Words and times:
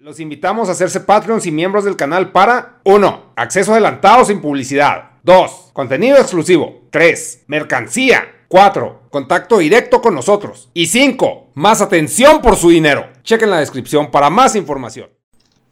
Los 0.00 0.20
invitamos 0.20 0.68
a 0.68 0.72
hacerse 0.72 1.00
Patreons 1.00 1.44
y 1.46 1.50
miembros 1.50 1.82
del 1.82 1.96
canal 1.96 2.30
para 2.30 2.78
1. 2.84 3.32
Acceso 3.34 3.72
adelantado 3.72 4.24
sin 4.24 4.40
publicidad. 4.40 5.10
2. 5.24 5.70
Contenido 5.72 6.18
exclusivo. 6.18 6.82
3. 6.90 7.46
Mercancía. 7.48 8.44
4. 8.46 9.08
Contacto 9.10 9.58
directo 9.58 10.00
con 10.00 10.14
nosotros. 10.14 10.70
Y 10.72 10.86
5. 10.86 11.50
Más 11.54 11.80
atención 11.80 12.40
por 12.42 12.54
su 12.54 12.70
dinero. 12.70 13.08
Chequen 13.24 13.50
la 13.50 13.58
descripción 13.58 14.12
para 14.12 14.30
más 14.30 14.54
información. 14.54 15.10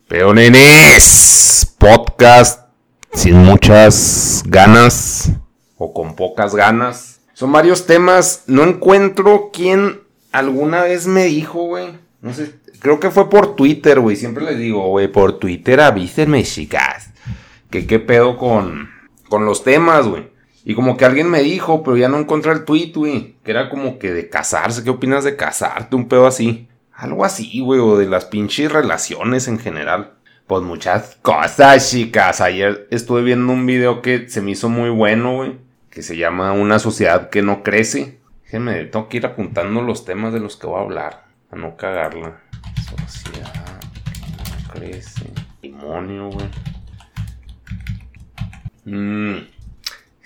Peonenes, 0.08 1.77
podcast 1.79 2.69
sin 3.13 3.37
muchas 3.37 4.43
ganas 4.45 5.31
o 5.79 5.95
con 5.95 6.17
pocas 6.17 6.53
ganas. 6.53 7.21
Son 7.33 7.53
varios 7.53 7.87
temas. 7.87 8.43
No 8.49 8.65
encuentro 8.65 9.51
quién 9.53 10.01
alguna 10.33 10.83
vez 10.83 11.06
me 11.06 11.27
dijo, 11.27 11.63
güey. 11.63 12.04
No 12.21 12.35
sé, 12.35 12.54
creo 12.81 13.01
que 13.01 13.11
fue 13.11 13.29
por 13.31 13.56
Twitter, 13.56 14.01
güey. 14.01 14.17
Siempre 14.17 14.45
les 14.45 14.58
digo, 14.58 14.88
güey, 14.88 15.08
por 15.08 15.38
Twitter 15.38 15.81
avísenme, 15.81 16.43
chicas. 16.43 17.11
Que 17.71 17.87
qué 17.87 17.98
pedo 17.98 18.37
con, 18.37 18.91
con 19.29 19.45
los 19.45 19.65
temas, 19.65 20.07
güey. 20.07 20.29
Y 20.69 20.75
como 20.75 20.97
que 20.97 21.05
alguien 21.05 21.31
me 21.31 21.43
dijo, 21.43 21.84
pero 21.84 21.97
ya 21.97 22.09
no 22.09 22.19
encontré 22.19 22.51
el 22.51 22.65
tweet, 22.65 22.93
güey. 22.93 23.37
Que 23.45 23.53
era 23.53 23.70
como 23.70 24.01
que 24.01 24.12
de 24.12 24.29
casarse. 24.29 24.83
¿Qué 24.83 24.91
opinas 24.91 25.23
de 25.23 25.37
casarte? 25.37 25.95
Un 25.95 26.09
pedo 26.09 26.27
así. 26.27 26.69
Algo 26.93 27.25
así, 27.25 27.61
güey. 27.61 27.79
O 27.79 27.97
de 27.97 28.07
las 28.07 28.25
pinches 28.25 28.73
relaciones 28.73 29.47
en 29.47 29.61
general. 29.61 30.15
Pues 30.48 30.62
muchas 30.62 31.19
cosas, 31.23 31.89
chicas. 31.89 32.41
Ayer 32.41 32.89
estuve 32.91 33.23
viendo 33.23 33.53
un 33.53 33.65
video 33.65 34.03
que 34.03 34.29
se 34.29 34.43
me 34.43 34.51
hizo 34.51 34.69
muy 34.69 34.91
bueno, 34.91 35.37
güey. 35.37 35.56
Que 35.89 36.03
se 36.03 36.17
llama 36.17 36.53
Una 36.53 36.81
sociedad 36.81 37.31
que 37.31 37.43
no 37.43 37.62
crece. 37.62 38.19
Déjenme, 38.43 38.87
tengo 38.87 39.09
que 39.09 39.19
ir 39.19 39.27
apuntando 39.27 39.83
los 39.83 40.05
temas 40.05 40.33
de 40.33 40.41
los 40.41 40.56
que 40.56 40.67
voy 40.67 40.81
a 40.81 40.83
hablar. 40.83 41.27
A 41.53 41.55
no 41.55 41.77
cagarla. 41.77 42.41
Sociedad 42.88 43.80
crece. 44.73 45.30
Demonio, 45.62 46.30
güey. 46.30 46.47
Mmm. 48.84 49.56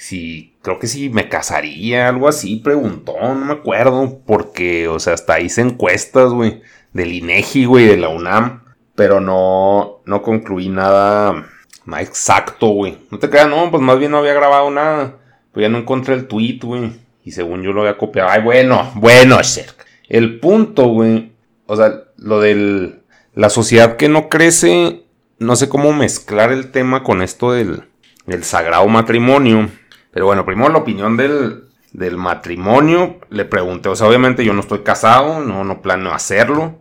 Sí, 0.00 0.56
creo 0.62 0.78
que 0.78 0.86
sí 0.86 1.10
me 1.10 1.28
casaría, 1.28 2.08
algo 2.08 2.26
así, 2.26 2.56
preguntó, 2.56 3.12
no 3.20 3.44
me 3.44 3.52
acuerdo, 3.52 4.22
porque, 4.26 4.88
o 4.88 4.98
sea, 4.98 5.12
hasta 5.12 5.40
hice 5.40 5.60
encuestas, 5.60 6.32
güey, 6.32 6.62
del 6.94 7.12
INEGI, 7.12 7.66
güey, 7.66 7.86
de 7.86 7.98
la 7.98 8.08
UNAM, 8.08 8.64
pero 8.94 9.20
no, 9.20 10.00
no 10.06 10.22
concluí 10.22 10.70
nada 10.70 11.46
más 11.84 12.02
exacto, 12.02 12.68
güey. 12.68 12.96
No 13.10 13.18
te 13.18 13.28
creas, 13.28 13.48
no, 13.48 13.70
pues 13.70 13.82
más 13.82 13.98
bien 13.98 14.10
no 14.10 14.18
había 14.18 14.32
grabado 14.32 14.70
nada, 14.70 15.18
pues 15.52 15.64
ya 15.64 15.68
no 15.68 15.76
encontré 15.76 16.14
el 16.14 16.26
tweet, 16.26 16.60
güey, 16.62 16.92
y 17.22 17.32
según 17.32 17.62
yo 17.62 17.72
lo 17.72 17.82
había 17.82 17.98
copiado. 17.98 18.30
Ay, 18.30 18.40
bueno, 18.42 18.90
bueno, 18.94 19.42
cerca. 19.44 19.84
El 20.08 20.40
punto, 20.40 20.88
güey, 20.88 21.32
o 21.70 21.76
sea, 21.76 22.02
lo 22.16 22.40
del, 22.40 23.02
la 23.32 23.48
sociedad 23.48 23.96
que 23.96 24.08
no 24.08 24.28
crece, 24.28 25.04
no 25.38 25.54
sé 25.54 25.68
cómo 25.68 25.92
mezclar 25.92 26.50
el 26.50 26.72
tema 26.72 27.04
con 27.04 27.22
esto 27.22 27.52
del, 27.52 27.84
del 28.26 28.42
sagrado 28.42 28.88
matrimonio. 28.88 29.70
Pero 30.10 30.26
bueno, 30.26 30.44
primero 30.44 30.70
la 30.70 30.80
opinión 30.80 31.16
del, 31.16 31.68
del 31.92 32.16
matrimonio. 32.16 33.20
Le 33.30 33.44
pregunté, 33.44 33.88
o 33.88 33.94
sea, 33.94 34.08
obviamente 34.08 34.44
yo 34.44 34.52
no 34.52 34.62
estoy 34.62 34.80
casado, 34.80 35.38
no, 35.38 35.62
no 35.62 35.80
planeo 35.80 36.12
hacerlo. 36.12 36.80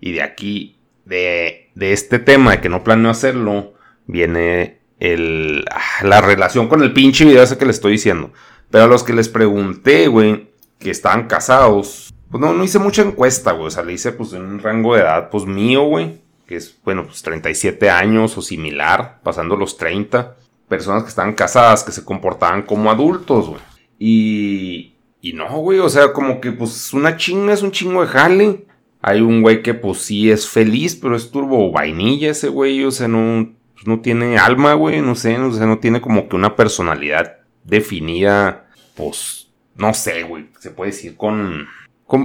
Y 0.00 0.12
de 0.12 0.22
aquí, 0.22 0.78
de, 1.04 1.70
de 1.74 1.92
este 1.92 2.18
tema 2.18 2.52
de 2.52 2.60
que 2.62 2.70
no 2.70 2.82
planeo 2.82 3.10
hacerlo, 3.10 3.74
viene 4.06 4.80
el, 5.00 5.66
ah, 5.70 6.02
la 6.02 6.22
relación 6.22 6.68
con 6.68 6.82
el 6.82 6.94
pinche 6.94 7.26
video 7.26 7.42
ese 7.42 7.58
que 7.58 7.66
le 7.66 7.72
estoy 7.72 7.92
diciendo. 7.92 8.32
Pero 8.70 8.84
a 8.84 8.88
los 8.88 9.04
que 9.04 9.12
les 9.12 9.28
pregunté, 9.28 10.06
güey, 10.08 10.48
que 10.78 10.90
estaban 10.90 11.28
casados, 11.28 12.13
pues 12.34 12.40
no, 12.40 12.52
no 12.52 12.64
hice 12.64 12.80
mucha 12.80 13.02
encuesta, 13.02 13.52
güey. 13.52 13.68
O 13.68 13.70
sea, 13.70 13.84
le 13.84 13.92
hice 13.92 14.10
pues 14.10 14.32
en 14.32 14.42
un 14.42 14.58
rango 14.58 14.96
de 14.96 15.02
edad, 15.02 15.30
pues 15.30 15.46
mío, 15.46 15.84
güey. 15.84 16.20
Que 16.48 16.56
es, 16.56 16.76
bueno, 16.82 17.04
pues 17.06 17.22
37 17.22 17.88
años 17.90 18.36
o 18.36 18.42
similar, 18.42 19.20
pasando 19.22 19.54
los 19.54 19.76
30 19.76 20.34
personas 20.66 21.04
que 21.04 21.10
estaban 21.10 21.34
casadas, 21.34 21.84
que 21.84 21.92
se 21.92 22.04
comportaban 22.04 22.62
como 22.62 22.90
adultos, 22.90 23.50
güey. 23.50 23.60
Y, 24.00 24.96
y 25.20 25.32
no, 25.34 25.48
güey, 25.58 25.78
o 25.78 25.88
sea, 25.88 26.12
como 26.12 26.40
que 26.40 26.50
pues 26.50 26.92
una 26.92 27.16
chinga 27.16 27.52
es 27.52 27.62
un 27.62 27.70
chingo 27.70 28.00
de 28.00 28.08
jale. 28.08 28.66
Hay 29.00 29.20
un 29.20 29.40
güey 29.40 29.62
que 29.62 29.74
pues 29.74 29.98
sí 29.98 30.28
es 30.28 30.48
feliz, 30.48 30.96
pero 30.96 31.14
es 31.14 31.30
turbo 31.30 31.70
vainilla 31.70 32.32
ese 32.32 32.48
güey, 32.48 32.82
o 32.82 32.90
sea, 32.90 33.06
no, 33.06 33.54
pues, 33.74 33.86
no 33.86 34.00
tiene 34.00 34.38
alma, 34.38 34.74
güey, 34.74 35.00
no 35.02 35.14
sé, 35.14 35.38
o 35.38 35.52
sea, 35.52 35.66
no 35.66 35.78
tiene 35.78 36.00
como 36.00 36.28
que 36.28 36.34
una 36.34 36.56
personalidad 36.56 37.36
definida, 37.62 38.66
pues, 38.96 39.52
no 39.76 39.94
sé, 39.94 40.24
güey, 40.24 40.48
se 40.58 40.72
puede 40.72 40.90
decir 40.90 41.16
con... 41.16 41.68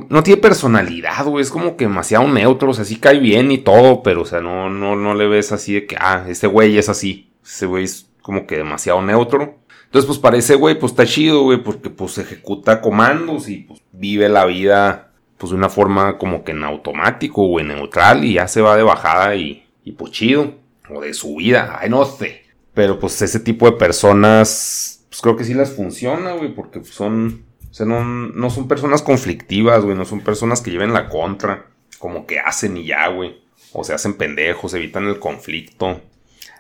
no 0.10 0.24
tiene 0.24 0.42
personalidad, 0.42 1.26
güey, 1.26 1.42
es 1.42 1.52
como 1.52 1.78
que 1.78 1.86
demasiado 1.86 2.28
neutro, 2.28 2.72
o 2.72 2.74
sea, 2.74 2.86
sí 2.86 2.98
cae 2.98 3.20
bien 3.20 3.52
y 3.52 3.60
todo, 3.60 4.04
pero, 4.04 4.22
o 4.22 4.26
sea, 4.26 4.42
no, 4.42 4.70
no, 4.70 4.96
no 4.96 5.16
le 5.16 5.28
ves 5.28 5.52
así 5.52 5.74
de 5.74 5.86
que, 5.86 5.96
ah, 6.00 6.26
este 6.28 6.48
güey 6.48 6.78
es 6.78 6.90
así, 6.90 7.32
ese 7.44 7.66
güey 7.66 7.86
es 7.86 8.10
como 8.22 8.46
que 8.46 8.58
demasiado 8.58 9.02
neutro. 9.02 9.56
Entonces, 9.86 10.06
pues 10.06 10.20
para 10.20 10.38
ese 10.38 10.54
güey, 10.56 10.78
pues 10.78 10.92
está 10.92 11.06
chido, 11.06 11.42
güey, 11.42 11.64
porque 11.64 11.90
pues 11.90 12.18
ejecuta 12.20 12.80
comandos 12.80 13.50
y 13.50 13.62
pues 13.62 13.82
vive 13.92 14.30
la 14.30 14.46
vida, 14.46 15.14
pues 15.38 15.50
de 15.50 15.58
una 15.58 15.70
forma 15.70 16.20
como 16.20 16.44
que 16.44 16.52
en 16.52 16.64
automático, 16.64 17.48
güey, 17.48 17.66
neutral 17.66 18.24
y 18.24 18.34
ya 18.34 18.48
se 18.48 18.62
va 18.62 18.78
de 18.78 18.84
bajada 18.84 19.36
y, 19.36 19.66
y 19.84 19.94
pues 19.94 20.12
chido. 20.12 20.54
O 20.92 21.02
de 21.02 21.14
su 21.14 21.38
vida, 21.38 21.78
ay, 21.80 21.90
no 21.90 22.06
sé. 22.06 22.44
Pero 22.74 23.00
pues 23.00 23.20
ese 23.22 23.40
tipo 23.40 23.66
de 23.66 23.78
personas, 23.78 25.06
pues 25.10 25.22
creo 25.22 25.36
que 25.36 25.44
sí 25.44 25.54
les 25.54 25.72
funciona, 25.72 26.34
güey, 26.34 26.54
porque 26.54 26.84
son, 26.84 27.46
sea, 27.86 27.86
no, 27.86 28.50
son 28.50 28.68
personas 28.68 29.02
conflictivas, 29.02 29.84
güey, 29.84 29.96
no 29.96 30.06
son 30.06 30.22
personas 30.22 30.62
que 30.62 30.72
lleven 30.72 30.94
la 30.94 31.08
contra, 31.08 31.68
como 31.98 32.26
que 32.26 32.40
hacen 32.40 32.78
y 32.78 32.86
ya, 32.86 33.08
güey. 33.08 33.42
O 33.72 33.84
se 33.84 33.94
hacen 33.94 34.16
pendejos, 34.16 34.74
evitan 34.74 35.06
el 35.06 35.20
conflicto. 35.20 36.02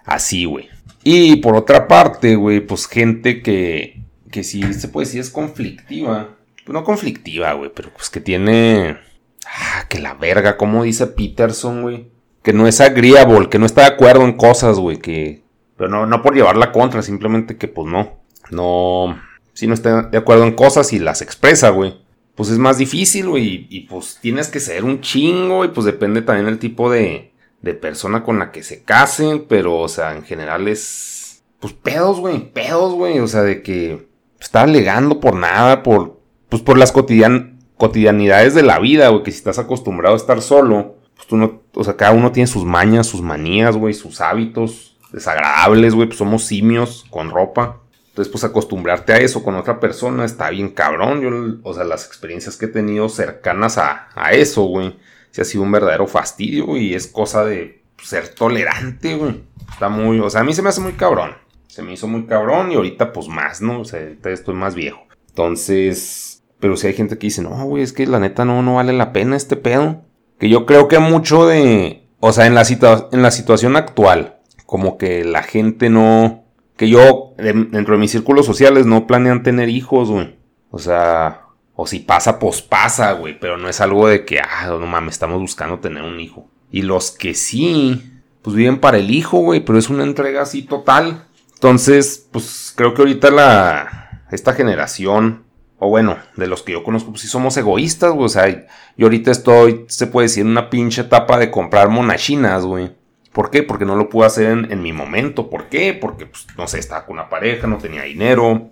Así, 0.06 0.46
güey. 0.46 0.69
Y 1.03 1.38
por 1.38 1.56
otra 1.56 1.88
parte, 1.88 2.35
güey, 2.35 2.59
pues 2.59 2.88
gente 2.88 3.41
que, 3.41 4.02
que 4.31 4.44
sí 4.44 4.74
se 4.74 4.88
puede 4.88 5.08
decir 5.08 5.22
es 5.22 5.29
conflictiva. 5.29 6.38
Pues 6.66 6.74
no 6.74 6.84
conflictiva, 6.84 7.53
güey, 7.53 7.72
pero 7.74 7.91
pues 7.91 8.09
que 8.09 8.22
tiene... 8.22 8.97
Ah, 9.46 9.88
que 9.90 10.00
la 10.00 10.13
verga, 10.13 10.58
como 10.58 10.84
dice 10.84 11.08
Peterson, 11.08 11.81
güey. 11.81 12.12
Que 12.44 12.53
no 12.53 12.68
es 12.68 12.79
agreeable, 12.79 13.50
que 13.50 13.59
no 13.59 13.66
está 13.66 13.81
de 13.81 13.88
acuerdo 13.88 14.24
en 14.24 14.38
cosas, 14.38 14.78
güey, 14.78 14.97
que... 14.97 15.44
Pero 15.78 15.90
no, 15.90 16.06
no 16.06 16.22
por 16.22 16.35
llevarla 16.35 16.72
contra, 16.72 17.02
simplemente 17.02 17.58
que 17.58 17.68
pues 17.68 17.88
no. 17.88 18.19
No... 18.52 19.28
Si 19.59 19.68
no 19.68 19.74
está 19.74 20.03
de 20.03 20.18
acuerdo 20.18 20.46
en 20.46 20.56
cosas 20.56 20.94
y 20.94 21.00
las 21.00 21.22
expresa, 21.22 21.70
güey. 21.70 21.97
Pues 22.36 22.50
es 22.50 22.58
más 22.58 22.78
difícil, 22.78 23.28
güey. 23.28 23.68
Y, 23.70 23.81
pues 23.81 24.18
tienes 24.22 24.47
que 24.47 24.62
ser 24.62 24.86
un 24.86 25.02
chingo, 25.02 25.66
y 25.66 25.68
pues 25.68 25.86
depende 25.86 26.22
también 26.22 26.47
el 26.47 26.59
tipo 26.59 26.90
de 26.90 27.30
de 27.62 27.74
persona 27.74 28.24
con 28.24 28.40
la 28.40 28.52
que 28.52 28.64
se 28.64 28.84
casen, 28.84 29.46
pero, 29.47 29.78
o 29.78 29.88
sea, 29.90 30.16
en 30.16 30.24
general 30.24 30.68
es, 30.68 31.44
pues 31.59 31.74
pedos, 31.74 32.20
güey, 32.20 32.53
pedos, 32.53 32.94
güey, 32.94 33.20
o 33.20 33.28
sea, 33.28 33.42
de 33.42 33.62
que 33.62 34.08
está 34.40 34.62
alegando 34.62 35.20
por 35.20 35.36
nada, 35.36 35.84
por, 35.84 36.22
pues 36.47 36.62
por 36.62 36.78
las 36.78 36.94
cotidian 36.94 37.59
cotidianidades 37.76 38.56
de 38.56 38.64
la 38.64 38.80
vida, 38.80 39.09
güey, 39.09 39.24
que 39.24 39.31
si 39.31 39.38
estás 39.38 39.59
acostumbrado 39.59 40.16
a 40.16 40.18
estar 40.18 40.41
solo, 40.41 40.96
pues 41.16 41.28
tú 41.28 41.36
no, 41.36 41.64
o 41.74 41.84
sea, 41.84 41.97
cada 41.97 42.14
uno 42.14 42.31
tiene 42.31 42.47
sus 42.47 42.64
mañas, 42.64 43.08
sus 43.08 43.22
manías, 43.22 43.76
güey, 43.76 43.94
sus 43.94 44.22
hábitos 44.22 44.97
desagradables, 45.12 45.96
güey, 45.96 46.08
pues 46.08 46.18
somos 46.18 46.46
simios 46.46 47.06
con 47.09 47.30
ropa. 47.30 47.81
Entonces, 48.19 48.31
pues 48.31 48.44
acostumbrarte 48.44 49.13
a 49.13 49.18
eso 49.18 49.44
con 49.44 49.56
otra 49.56 49.80
persona 49.80 50.25
está 50.25 50.50
bien 50.50 50.69
cabrón. 50.69 51.22
Yo, 51.22 51.30
o 51.63 51.74
sea, 51.74 51.84
las 51.84 52.06
experiencias 52.06 52.57
que 52.57 52.66
he 52.66 52.69
tenido 52.69 53.07
cercanas 53.07 53.78
a, 53.78 54.09
a 54.16 54.34
eso, 54.34 54.63
güey 54.63 54.96
si 55.31 55.41
ha 55.41 55.46
sido 55.46 55.63
un 55.63 55.72
verdadero 55.72 56.07
fastidio, 56.07 56.78
y 56.78 56.94
es 56.94 57.08
cosa 57.08 57.46
de 57.46 57.84
ser 58.02 58.29
tolerante, 58.29 59.16
güey. 59.16 59.44
Está 59.72 59.90
muy, 59.90 60.19
o 60.19 60.29
sea, 60.29 60.41
a 60.41 60.44
mí 60.44 60.53
se 60.53 60.62
me 60.62 60.69
hace 60.69 60.81
muy 60.81 60.94
cabrón. 60.94 61.31
Se 61.68 61.84
me 61.84 61.94
hizo 61.94 62.08
muy 62.08 62.25
cabrón 62.25 62.72
y 62.72 62.75
ahorita 62.75 63.13
pues 63.13 63.28
más, 63.28 63.62
¿no? 63.62 63.81
O 63.81 63.85
sea, 63.85 64.00
estoy 64.25 64.56
más 64.56 64.74
viejo. 64.74 65.02
Entonces, 65.29 66.44
pero 66.59 66.75
si 66.75 66.88
hay 66.88 66.94
gente 66.94 67.18
que 67.18 67.28
dice, 67.28 67.44
no, 67.44 67.63
güey, 67.66 67.84
es 67.84 67.94
que 67.94 68.08
la 68.08 68.19
neta 68.19 68.44
no, 68.44 68.63
no 68.63 68.75
vale 68.75 68.94
la 68.94 69.13
pena 69.13 69.38
este 69.38 69.56
pedo. 69.56 70.02
Que 70.40 70.50
yo 70.50 70.66
creo 70.66 70.88
que 70.88 71.00
mucho 71.00 71.46
de, 71.46 72.08
o 72.19 72.34
sea, 72.34 72.47
en 72.47 72.56
la, 72.56 72.63
en 73.12 73.22
la 73.22 73.31
situación 73.31 73.76
actual, 73.76 74.40
como 74.66 74.97
que 74.97 75.23
la 75.23 75.44
gente 75.44 75.90
no, 75.90 76.39
que 76.79 76.87
yo, 76.87 77.34
dentro 77.37 77.96
de 77.96 77.99
mis 77.99 78.11
círculos 78.11 78.46
sociales, 78.46 78.85
no 78.85 79.05
planean 79.05 79.43
tener 79.43 79.67
hijos, 79.67 80.09
güey. 80.09 80.37
O 80.72 80.79
sea, 80.79 81.41
o 81.76 81.85
si 81.85 81.99
pasa, 81.99 82.40
pues 82.40 82.61
pasa, 82.61 83.11
güey. 83.11 83.37
Pero 83.37 83.58
no 83.58 83.67
es 83.67 83.81
algo 83.81 84.08
de 84.08 84.23
que, 84.23 84.40
ah, 84.40 84.67
no 84.67 84.87
mames, 84.87 85.16
estamos 85.16 85.41
buscando 85.41 85.79
tener 85.79 86.03
un 86.03 86.22
hijo. 86.22 86.49
Y 86.72 86.84
los 86.84 87.11
que 87.11 87.34
sí, 87.34 88.22
pues 88.41 88.55
viven 88.55 88.79
para 88.79 88.97
el 88.97 89.11
hijo, 89.11 89.40
güey. 89.40 89.59
Pero 89.59 89.78
es 89.78 89.90
una 89.90 90.05
entrega 90.05 90.41
así 90.41 90.61
total. 90.61 91.26
Entonces, 91.53 92.29
pues 92.31 92.72
creo 92.73 92.93
que 92.93 93.02
ahorita 93.02 93.29
la. 93.29 94.23
Esta 94.32 94.53
generación. 94.53 95.43
O 95.79 95.90
bueno, 95.90 96.16
de 96.37 96.47
los 96.47 96.64
que 96.64 96.72
yo 96.72 96.85
conozco, 96.85 97.09
pues 97.09 97.23
sí 97.23 97.28
somos 97.28 97.58
egoístas, 97.58 98.14
güey. 98.14 98.25
O 98.25 98.29
sea, 98.29 98.47
yo 98.96 99.05
ahorita 99.05 99.32
estoy, 99.32 99.84
se 99.90 100.08
puede 100.08 100.28
decir, 100.28 100.46
en 100.46 100.52
una 100.52 100.70
pinche 100.70 101.02
etapa 101.02 101.37
de 101.37 101.52
comprar 101.52 101.90
monachinas, 101.90 102.64
güey. 102.64 102.93
¿Por 103.31 103.52
qué? 103.52 103.64
Porque 103.64 103.85
no 103.85 103.96
lo 103.96 104.09
pude 104.09 104.26
hacer 104.26 104.67
en, 104.70 104.81
mi 104.81 104.91
momento. 104.91 105.49
¿Por 105.49 105.70
qué? 105.70 105.93
Porque, 105.93 106.26
pues, 106.26 106.47
no 106.58 106.67
sé, 106.67 106.79
estaba 106.79 107.05
con 107.05 107.14
una 107.14 107.29
pareja, 107.29 107.67
no 107.67 107.78
tenía 107.78 108.03
dinero. 108.03 108.70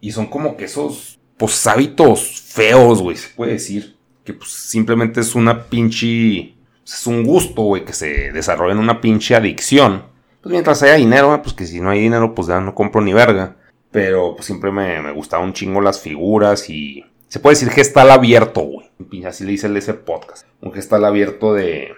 Y 0.00 0.12
son 0.12 0.26
como 0.26 0.56
que 0.56 0.64
esos 0.64 1.18
pues 1.36 1.66
hábitos 1.66 2.42
feos, 2.42 3.00
güey, 3.00 3.16
se 3.16 3.28
puede 3.34 3.52
decir. 3.52 3.96
Que 4.24 4.34
pues 4.34 4.50
simplemente 4.50 5.20
es 5.20 5.34
una 5.34 5.64
pinche... 5.64 6.54
es 6.84 7.06
un 7.06 7.24
gusto, 7.24 7.62
güey, 7.62 7.84
que 7.84 7.92
se 7.94 8.32
desarrolle 8.32 8.72
en 8.72 8.78
una 8.78 9.00
pinche 9.00 9.34
adicción. 9.34 10.04
Pues 10.42 10.52
mientras 10.52 10.82
haya 10.82 10.94
dinero, 10.94 11.40
pues 11.42 11.54
que 11.54 11.64
si 11.64 11.80
no 11.80 11.90
hay 11.90 12.00
dinero, 12.00 12.34
pues 12.34 12.48
ya 12.48 12.60
no 12.60 12.74
compro 12.74 13.00
ni 13.00 13.12
verga. 13.12 13.56
Pero 13.90 14.34
pues 14.34 14.46
siempre 14.46 14.70
me, 14.70 15.10
gustaban 15.12 15.46
un 15.46 15.52
chingo 15.52 15.80
las 15.80 16.00
figuras 16.00 16.68
y... 16.68 17.04
Se 17.28 17.40
puede 17.40 17.56
decir 17.56 17.70
gestal 17.70 18.10
abierto, 18.10 18.62
güey. 18.62 19.24
Así 19.26 19.44
le 19.44 19.50
dice 19.52 19.66
el 19.66 19.76
ese 19.76 19.94
podcast. 19.94 20.46
Un 20.60 20.72
gestal 20.72 21.04
abierto 21.04 21.54
de... 21.54 21.92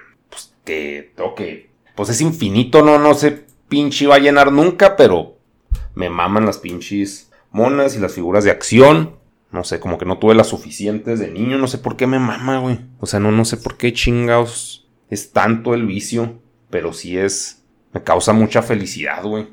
Que 0.64 1.12
tengo 1.16 1.34
que... 1.34 1.70
Pues 1.94 2.08
es 2.08 2.20
infinito, 2.20 2.82
no, 2.82 2.98
no 2.98 3.14
sé 3.14 3.50
pinche 3.70 4.06
va 4.06 4.16
a 4.16 4.18
llenar 4.18 4.52
nunca, 4.52 4.96
pero 4.96 5.38
me 5.94 6.10
maman 6.10 6.44
las 6.44 6.58
pinches 6.58 7.30
monas 7.50 7.96
y 7.96 8.00
las 8.00 8.12
figuras 8.12 8.44
de 8.44 8.50
acción. 8.50 9.16
No 9.50 9.64
sé, 9.64 9.80
como 9.80 9.96
que 9.96 10.04
no 10.04 10.18
tuve 10.18 10.34
las 10.34 10.48
suficientes 10.48 11.18
de 11.18 11.30
niño, 11.30 11.56
no 11.56 11.66
sé 11.66 11.78
por 11.78 11.96
qué 11.96 12.06
me 12.06 12.18
mama, 12.18 12.58
güey. 12.58 12.80
O 13.00 13.06
sea, 13.06 13.18
no, 13.18 13.32
no 13.32 13.46
sé 13.46 13.56
por 13.56 13.78
qué 13.78 13.92
chingados 13.94 14.88
es 15.08 15.32
tanto 15.32 15.74
el 15.74 15.86
vicio, 15.86 16.40
pero 16.68 16.92
sí 16.92 17.16
es, 17.16 17.64
me 17.92 18.02
causa 18.02 18.32
mucha 18.32 18.62
felicidad, 18.62 19.24
güey. 19.24 19.48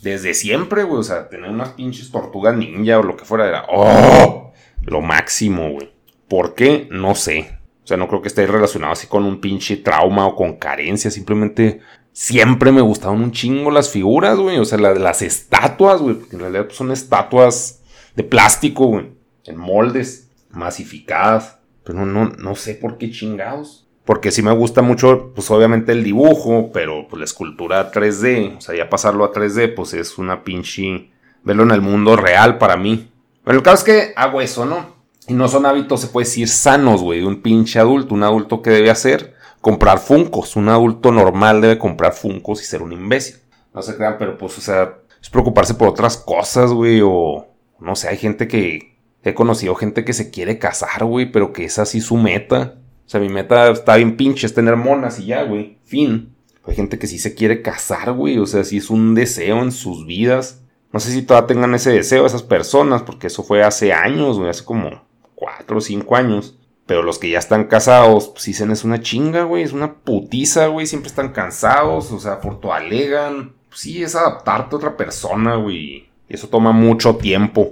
Desde 0.00 0.34
siempre, 0.34 0.84
güey, 0.84 1.00
o 1.00 1.02
sea, 1.02 1.28
tener 1.28 1.50
unas 1.50 1.70
pinches 1.70 2.10
tortugas 2.10 2.56
ninja 2.56 2.98
o 2.98 3.02
lo 3.02 3.16
que 3.16 3.24
fuera 3.24 3.48
era, 3.48 3.66
oh, 3.68 4.52
lo 4.82 5.00
máximo, 5.00 5.70
güey. 5.72 5.92
¿Por 6.28 6.54
qué? 6.54 6.88
No 6.90 7.14
sé. 7.14 7.58
O 7.84 7.86
sea, 7.86 7.96
no 7.96 8.08
creo 8.08 8.22
que 8.22 8.28
esté 8.28 8.46
relacionado 8.46 8.92
así 8.92 9.06
con 9.06 9.24
un 9.24 9.40
pinche 9.40 9.76
trauma 9.76 10.26
o 10.26 10.36
con 10.36 10.56
carencia, 10.56 11.10
simplemente 11.10 11.80
siempre 12.12 12.72
me 12.72 12.80
gustaban 12.80 13.20
un 13.20 13.32
chingo 13.32 13.70
las 13.70 13.90
figuras, 13.90 14.38
güey. 14.38 14.58
O 14.58 14.64
sea, 14.64 14.78
las 14.78 15.22
estatuas, 15.22 16.00
güey. 16.00 16.16
Porque 16.16 16.36
en 16.36 16.42
realidad 16.42 16.66
pues, 16.66 16.76
son 16.76 16.92
estatuas 16.92 17.82
de 18.14 18.24
plástico, 18.24 18.86
güey. 18.86 19.10
En 19.46 19.56
moldes, 19.56 20.30
masificadas. 20.50 21.58
Pero 21.84 22.06
no, 22.06 22.26
no 22.28 22.54
sé 22.54 22.74
por 22.74 22.98
qué 22.98 23.10
chingados. 23.10 23.88
Porque 24.04 24.30
sí 24.32 24.42
me 24.42 24.52
gusta 24.52 24.82
mucho, 24.82 25.32
pues 25.34 25.48
obviamente 25.50 25.92
el 25.92 26.02
dibujo, 26.02 26.70
pero 26.72 27.06
pues 27.08 27.18
la 27.18 27.24
escultura 27.24 27.92
3D. 27.92 28.58
O 28.58 28.60
sea, 28.60 28.76
ya 28.76 28.90
pasarlo 28.90 29.24
a 29.24 29.32
3D, 29.32 29.74
pues 29.74 29.94
es 29.94 30.18
una 30.18 30.44
pinche... 30.44 31.10
Verlo 31.44 31.64
en 31.64 31.72
el 31.72 31.80
mundo 31.80 32.14
real 32.14 32.58
para 32.58 32.76
mí. 32.76 33.10
Pero 33.42 33.56
el 33.56 33.64
caso 33.64 33.78
es 33.78 33.84
que 33.84 34.12
hago 34.14 34.40
eso, 34.40 34.64
¿no? 34.64 35.01
No 35.32 35.48
son 35.48 35.66
hábitos, 35.66 36.00
se 36.00 36.08
puede 36.08 36.26
decir, 36.26 36.48
sanos, 36.48 37.02
güey, 37.02 37.20
de 37.20 37.26
un 37.26 37.42
pinche 37.42 37.78
adulto. 37.78 38.14
Un 38.14 38.22
adulto 38.22 38.62
que 38.62 38.70
debe 38.70 38.90
hacer 38.90 39.34
comprar 39.60 39.98
funcos. 39.98 40.56
Un 40.56 40.68
adulto 40.68 41.12
normal 41.12 41.60
debe 41.60 41.78
comprar 41.78 42.12
funcos 42.12 42.62
y 42.62 42.66
ser 42.66 42.82
un 42.82 42.92
imbécil. 42.92 43.36
No 43.74 43.80
se 43.80 43.96
crean, 43.96 44.16
pero 44.18 44.36
pues, 44.36 44.58
o 44.58 44.60
sea, 44.60 44.98
es 45.20 45.30
preocuparse 45.30 45.74
por 45.74 45.88
otras 45.88 46.16
cosas, 46.16 46.72
güey, 46.72 47.00
o 47.02 47.46
no 47.80 47.96
sé, 47.96 48.08
hay 48.08 48.18
gente 48.18 48.48
que 48.48 48.96
he 49.22 49.34
conocido 49.34 49.74
gente 49.74 50.04
que 50.04 50.12
se 50.12 50.30
quiere 50.30 50.58
casar, 50.58 51.04
güey, 51.04 51.30
pero 51.30 51.52
que 51.52 51.64
es 51.64 51.78
así 51.78 52.00
su 52.00 52.16
meta. 52.16 52.74
O 53.06 53.08
sea, 53.08 53.20
mi 53.20 53.28
meta 53.28 53.70
está 53.70 53.96
bien 53.96 54.16
pinche, 54.16 54.46
es 54.46 54.54
tener 54.54 54.76
monas 54.76 55.18
y 55.18 55.26
ya, 55.26 55.42
güey. 55.44 55.78
Fin. 55.84 56.34
Hay 56.64 56.74
gente 56.74 56.98
que 56.98 57.06
sí 57.06 57.18
se 57.18 57.34
quiere 57.34 57.62
casar, 57.62 58.12
güey. 58.12 58.38
O 58.38 58.46
sea, 58.46 58.64
sí 58.64 58.78
es 58.78 58.90
un 58.90 59.14
deseo 59.14 59.62
en 59.62 59.72
sus 59.72 60.06
vidas. 60.06 60.62
No 60.92 61.00
sé 61.00 61.10
si 61.10 61.22
todavía 61.22 61.46
tengan 61.46 61.74
ese 61.74 61.90
deseo 61.90 62.26
esas 62.26 62.42
personas, 62.42 63.02
porque 63.02 63.28
eso 63.28 63.42
fue 63.42 63.62
hace 63.62 63.92
años, 63.92 64.38
güey, 64.38 64.50
hace 64.50 64.64
como 64.64 65.02
cuatro 65.42 65.78
o 65.78 65.80
cinco 65.80 66.14
años. 66.14 66.56
Pero 66.86 67.02
los 67.02 67.18
que 67.18 67.30
ya 67.30 67.38
están 67.38 67.64
casados, 67.64 68.28
pues 68.28 68.44
dicen 68.44 68.70
es 68.70 68.84
una 68.84 69.00
chinga, 69.00 69.44
güey, 69.44 69.62
es 69.62 69.72
una 69.72 69.94
putiza, 69.94 70.66
güey, 70.66 70.86
siempre 70.86 71.08
están 71.08 71.32
cansados, 71.32 72.12
o 72.12 72.20
sea, 72.20 72.40
por 72.40 72.60
tu 72.60 72.72
alegan. 72.72 73.54
Pues 73.68 73.80
sí, 73.80 74.02
es 74.02 74.14
adaptarte 74.14 74.74
a 74.74 74.78
otra 74.78 74.96
persona, 74.96 75.56
güey. 75.56 76.08
Eso 76.28 76.48
toma 76.48 76.72
mucho 76.72 77.16
tiempo. 77.16 77.70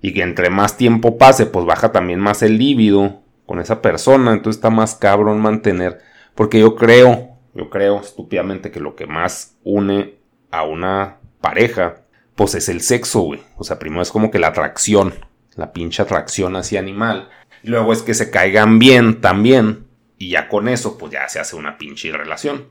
Y 0.00 0.12
que 0.12 0.22
entre 0.22 0.50
más 0.50 0.76
tiempo 0.76 1.16
pase, 1.16 1.46
pues 1.46 1.64
baja 1.64 1.92
también 1.92 2.20
más 2.20 2.42
el 2.42 2.58
líbido 2.58 3.20
con 3.46 3.60
esa 3.60 3.80
persona. 3.80 4.32
Entonces 4.32 4.58
está 4.58 4.70
más 4.70 4.94
cabrón 4.94 5.40
mantener. 5.40 6.00
Porque 6.34 6.58
yo 6.58 6.74
creo, 6.74 7.36
yo 7.54 7.70
creo 7.70 8.00
estúpidamente 8.00 8.70
que 8.70 8.80
lo 8.80 8.96
que 8.96 9.06
más 9.06 9.56
une 9.62 10.16
a 10.50 10.64
una 10.64 11.18
pareja, 11.40 12.02
pues 12.34 12.54
es 12.54 12.68
el 12.68 12.80
sexo, 12.80 13.20
güey. 13.20 13.42
O 13.56 13.64
sea, 13.64 13.78
primero 13.78 14.02
es 14.02 14.10
como 14.10 14.30
que 14.30 14.38
la 14.38 14.48
atracción, 14.48 15.14
la 15.56 15.72
pinche 15.72 16.02
atracción 16.02 16.56
hacia 16.56 16.80
animal. 16.80 17.28
Luego 17.62 17.92
es 17.92 18.02
que 18.02 18.14
se 18.14 18.30
caigan 18.30 18.78
bien 18.78 19.20
también. 19.20 19.86
Y 20.18 20.30
ya 20.30 20.48
con 20.48 20.68
eso, 20.68 20.98
pues 20.98 21.12
ya 21.12 21.28
se 21.28 21.40
hace 21.40 21.56
una 21.56 21.78
pinche 21.78 22.12
relación. 22.12 22.68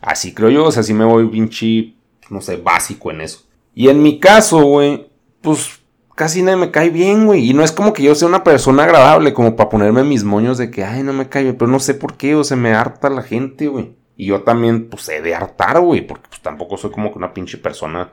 Así 0.00 0.34
creo 0.34 0.50
yo, 0.50 0.64
o 0.64 0.72
sea, 0.72 0.80
así 0.80 0.94
me 0.94 1.04
voy 1.04 1.28
pinche, 1.28 1.94
no 2.30 2.40
sé, 2.40 2.56
básico 2.56 3.10
en 3.10 3.20
eso. 3.20 3.46
Y 3.74 3.88
en 3.88 4.02
mi 4.02 4.18
caso, 4.18 4.62
güey, 4.62 5.10
pues 5.40 5.80
casi 6.14 6.42
nadie 6.42 6.58
me 6.58 6.70
cae 6.70 6.90
bien, 6.90 7.26
güey. 7.26 7.48
Y 7.48 7.54
no 7.54 7.62
es 7.62 7.72
como 7.72 7.92
que 7.92 8.02
yo 8.02 8.14
sea 8.14 8.28
una 8.28 8.44
persona 8.44 8.84
agradable, 8.84 9.32
como 9.32 9.56
para 9.56 9.70
ponerme 9.70 10.04
mis 10.04 10.24
moños 10.24 10.58
de 10.58 10.70
que, 10.70 10.84
ay, 10.84 11.02
no 11.02 11.12
me 11.12 11.28
cae 11.28 11.44
bien. 11.44 11.56
Pero 11.56 11.70
no 11.70 11.80
sé 11.80 11.94
por 11.94 12.16
qué, 12.16 12.34
o 12.34 12.44
sea, 12.44 12.56
me 12.56 12.72
harta 12.72 13.08
la 13.08 13.22
gente, 13.22 13.68
güey. 13.68 13.96
Y 14.16 14.26
yo 14.26 14.42
también, 14.42 14.90
pues, 14.90 15.08
he 15.08 15.22
de 15.22 15.34
hartar, 15.34 15.80
güey. 15.80 16.02
Porque 16.02 16.28
pues 16.28 16.40
tampoco 16.40 16.76
soy 16.76 16.90
como 16.90 17.10
que 17.12 17.18
una 17.18 17.32
pinche 17.32 17.56
persona 17.56 18.10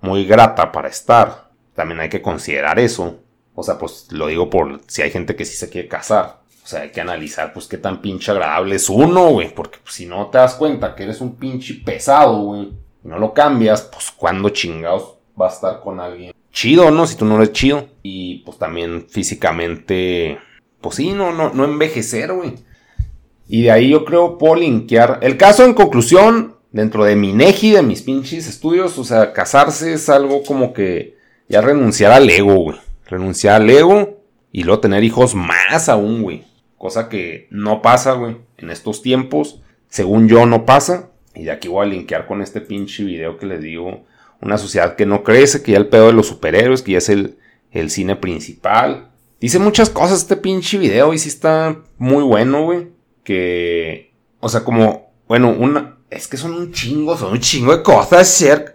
muy 0.00 0.24
grata 0.24 0.72
para 0.72 0.88
estar. 0.88 1.50
También 1.74 2.00
hay 2.00 2.08
que 2.08 2.22
considerar 2.22 2.78
eso. 2.78 3.20
O 3.56 3.62
sea, 3.62 3.78
pues 3.78 4.08
lo 4.10 4.28
digo 4.28 4.50
por 4.50 4.80
si 4.86 5.02
hay 5.02 5.10
gente 5.10 5.34
que 5.34 5.46
sí 5.46 5.56
se 5.56 5.70
quiere 5.70 5.88
casar. 5.88 6.40
O 6.62 6.68
sea, 6.68 6.82
hay 6.82 6.90
que 6.90 7.00
analizar, 7.00 7.52
pues, 7.52 7.66
qué 7.66 7.78
tan 7.78 8.02
pinche 8.02 8.30
agradable 8.30 8.76
es 8.76 8.88
uno, 8.90 9.30
güey. 9.30 9.52
Porque 9.54 9.78
si 9.88 10.04
no 10.04 10.26
te 10.26 10.38
das 10.38 10.54
cuenta 10.54 10.94
que 10.94 11.04
eres 11.04 11.20
un 11.20 11.36
pinche 11.36 11.74
pesado, 11.74 12.42
güey, 12.42 12.72
y 13.04 13.08
no 13.08 13.18
lo 13.18 13.32
cambias, 13.32 13.82
pues, 13.82 14.10
¿cuándo 14.10 14.50
chingados 14.50 15.14
va 15.40 15.46
a 15.46 15.52
estar 15.52 15.80
con 15.80 16.00
alguien 16.00 16.32
chido, 16.52 16.90
no? 16.90 17.06
Si 17.06 17.16
tú 17.16 17.24
no 17.24 17.36
eres 17.36 17.52
chido. 17.52 17.88
Y 18.02 18.38
pues 18.44 18.58
también 18.58 19.06
físicamente, 19.08 20.38
pues 20.80 20.96
sí, 20.96 21.12
no, 21.12 21.32
no, 21.32 21.54
no 21.54 21.64
envejecer, 21.64 22.32
güey. 22.32 22.54
Y 23.48 23.62
de 23.62 23.70
ahí 23.70 23.90
yo 23.90 24.04
creo 24.04 24.36
puedo 24.36 24.56
linkear. 24.56 25.20
El 25.22 25.36
caso 25.36 25.64
en 25.64 25.72
conclusión, 25.72 26.56
dentro 26.72 27.04
de 27.04 27.16
mi 27.16 27.32
neji, 27.32 27.70
de 27.70 27.82
mis 27.82 28.02
pinches 28.02 28.48
estudios, 28.48 28.98
o 28.98 29.04
sea, 29.04 29.32
casarse 29.32 29.92
es 29.92 30.08
algo 30.08 30.42
como 30.42 30.72
que 30.72 31.16
ya 31.48 31.60
renunciar 31.60 32.10
al 32.12 32.28
ego, 32.28 32.56
güey 32.56 32.85
renunciar 33.06 33.62
al 33.62 33.70
ego 33.70 34.20
y 34.52 34.62
luego 34.64 34.80
tener 34.80 35.04
hijos 35.04 35.34
más 35.34 35.88
aún, 35.88 36.22
güey. 36.22 36.44
Cosa 36.78 37.08
que 37.08 37.48
no 37.50 37.82
pasa, 37.82 38.12
güey, 38.12 38.36
en 38.58 38.70
estos 38.70 39.02
tiempos. 39.02 39.60
Según 39.88 40.28
yo, 40.28 40.46
no 40.46 40.66
pasa. 40.66 41.10
Y 41.34 41.44
de 41.44 41.50
aquí 41.50 41.68
voy 41.68 41.86
a 41.86 41.90
linkear 41.90 42.26
con 42.26 42.42
este 42.42 42.60
pinche 42.60 43.04
video 43.04 43.38
que 43.38 43.46
les 43.46 43.62
digo. 43.62 44.04
Una 44.40 44.58
sociedad 44.58 44.96
que 44.96 45.06
no 45.06 45.22
crece, 45.22 45.62
que 45.62 45.72
ya 45.72 45.78
el 45.78 45.88
pedo 45.88 46.06
de 46.06 46.12
los 46.12 46.26
superhéroes, 46.26 46.82
que 46.82 46.92
ya 46.92 46.98
es 46.98 47.08
el, 47.08 47.38
el 47.70 47.90
cine 47.90 48.16
principal. 48.16 49.10
Dice 49.40 49.58
muchas 49.58 49.90
cosas 49.90 50.18
este 50.18 50.36
pinche 50.36 50.78
video 50.78 51.12
y 51.12 51.18
sí 51.18 51.28
está 51.28 51.82
muy 51.98 52.22
bueno, 52.22 52.64
güey. 52.64 52.88
Que, 53.24 54.14
o 54.40 54.48
sea, 54.48 54.64
como, 54.64 55.12
bueno, 55.28 55.50
una, 55.50 55.98
es 56.10 56.28
que 56.28 56.36
son 56.36 56.54
un 56.54 56.72
chingo, 56.72 57.16
son 57.16 57.32
un 57.32 57.40
chingo 57.40 57.76
de 57.76 57.82
cosas, 57.82 58.28
cerca. 58.28 58.74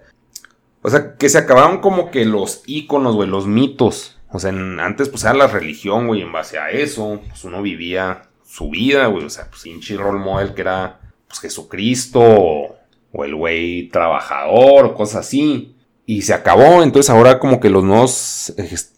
O 0.81 0.89
sea, 0.89 1.15
que 1.15 1.29
se 1.29 1.37
acabaron 1.37 1.79
como 1.79 2.11
que 2.11 2.25
los 2.25 2.63
íconos, 2.65 3.15
güey, 3.15 3.29
los 3.29 3.47
mitos. 3.47 4.17
O 4.31 4.39
sea, 4.39 4.49
antes 4.49 5.09
pues 5.09 5.23
era 5.23 5.33
la 5.33 5.47
religión, 5.47 6.07
güey, 6.07 6.21
en 6.21 6.31
base 6.31 6.57
a 6.57 6.69
eso, 6.69 7.21
pues 7.27 7.43
uno 7.43 7.61
vivía 7.61 8.23
su 8.45 8.69
vida, 8.69 9.07
güey, 9.07 9.25
o 9.25 9.29
sea, 9.29 9.47
pues 9.49 9.65
hinchi 9.65 9.95
role 9.95 10.19
model 10.19 10.53
que 10.53 10.61
era 10.61 10.99
pues 11.27 11.39
Jesucristo 11.39 12.21
o, 12.21 12.75
el 13.23 13.35
güey 13.35 13.89
trabajador 13.89 14.93
cosas 14.93 15.27
así. 15.27 15.75
Y 16.05 16.23
se 16.23 16.33
acabó, 16.33 16.81
entonces 16.81 17.09
ahora 17.09 17.39
como 17.39 17.59
que 17.59 17.69
los 17.69 17.83
nuevos 17.83 18.53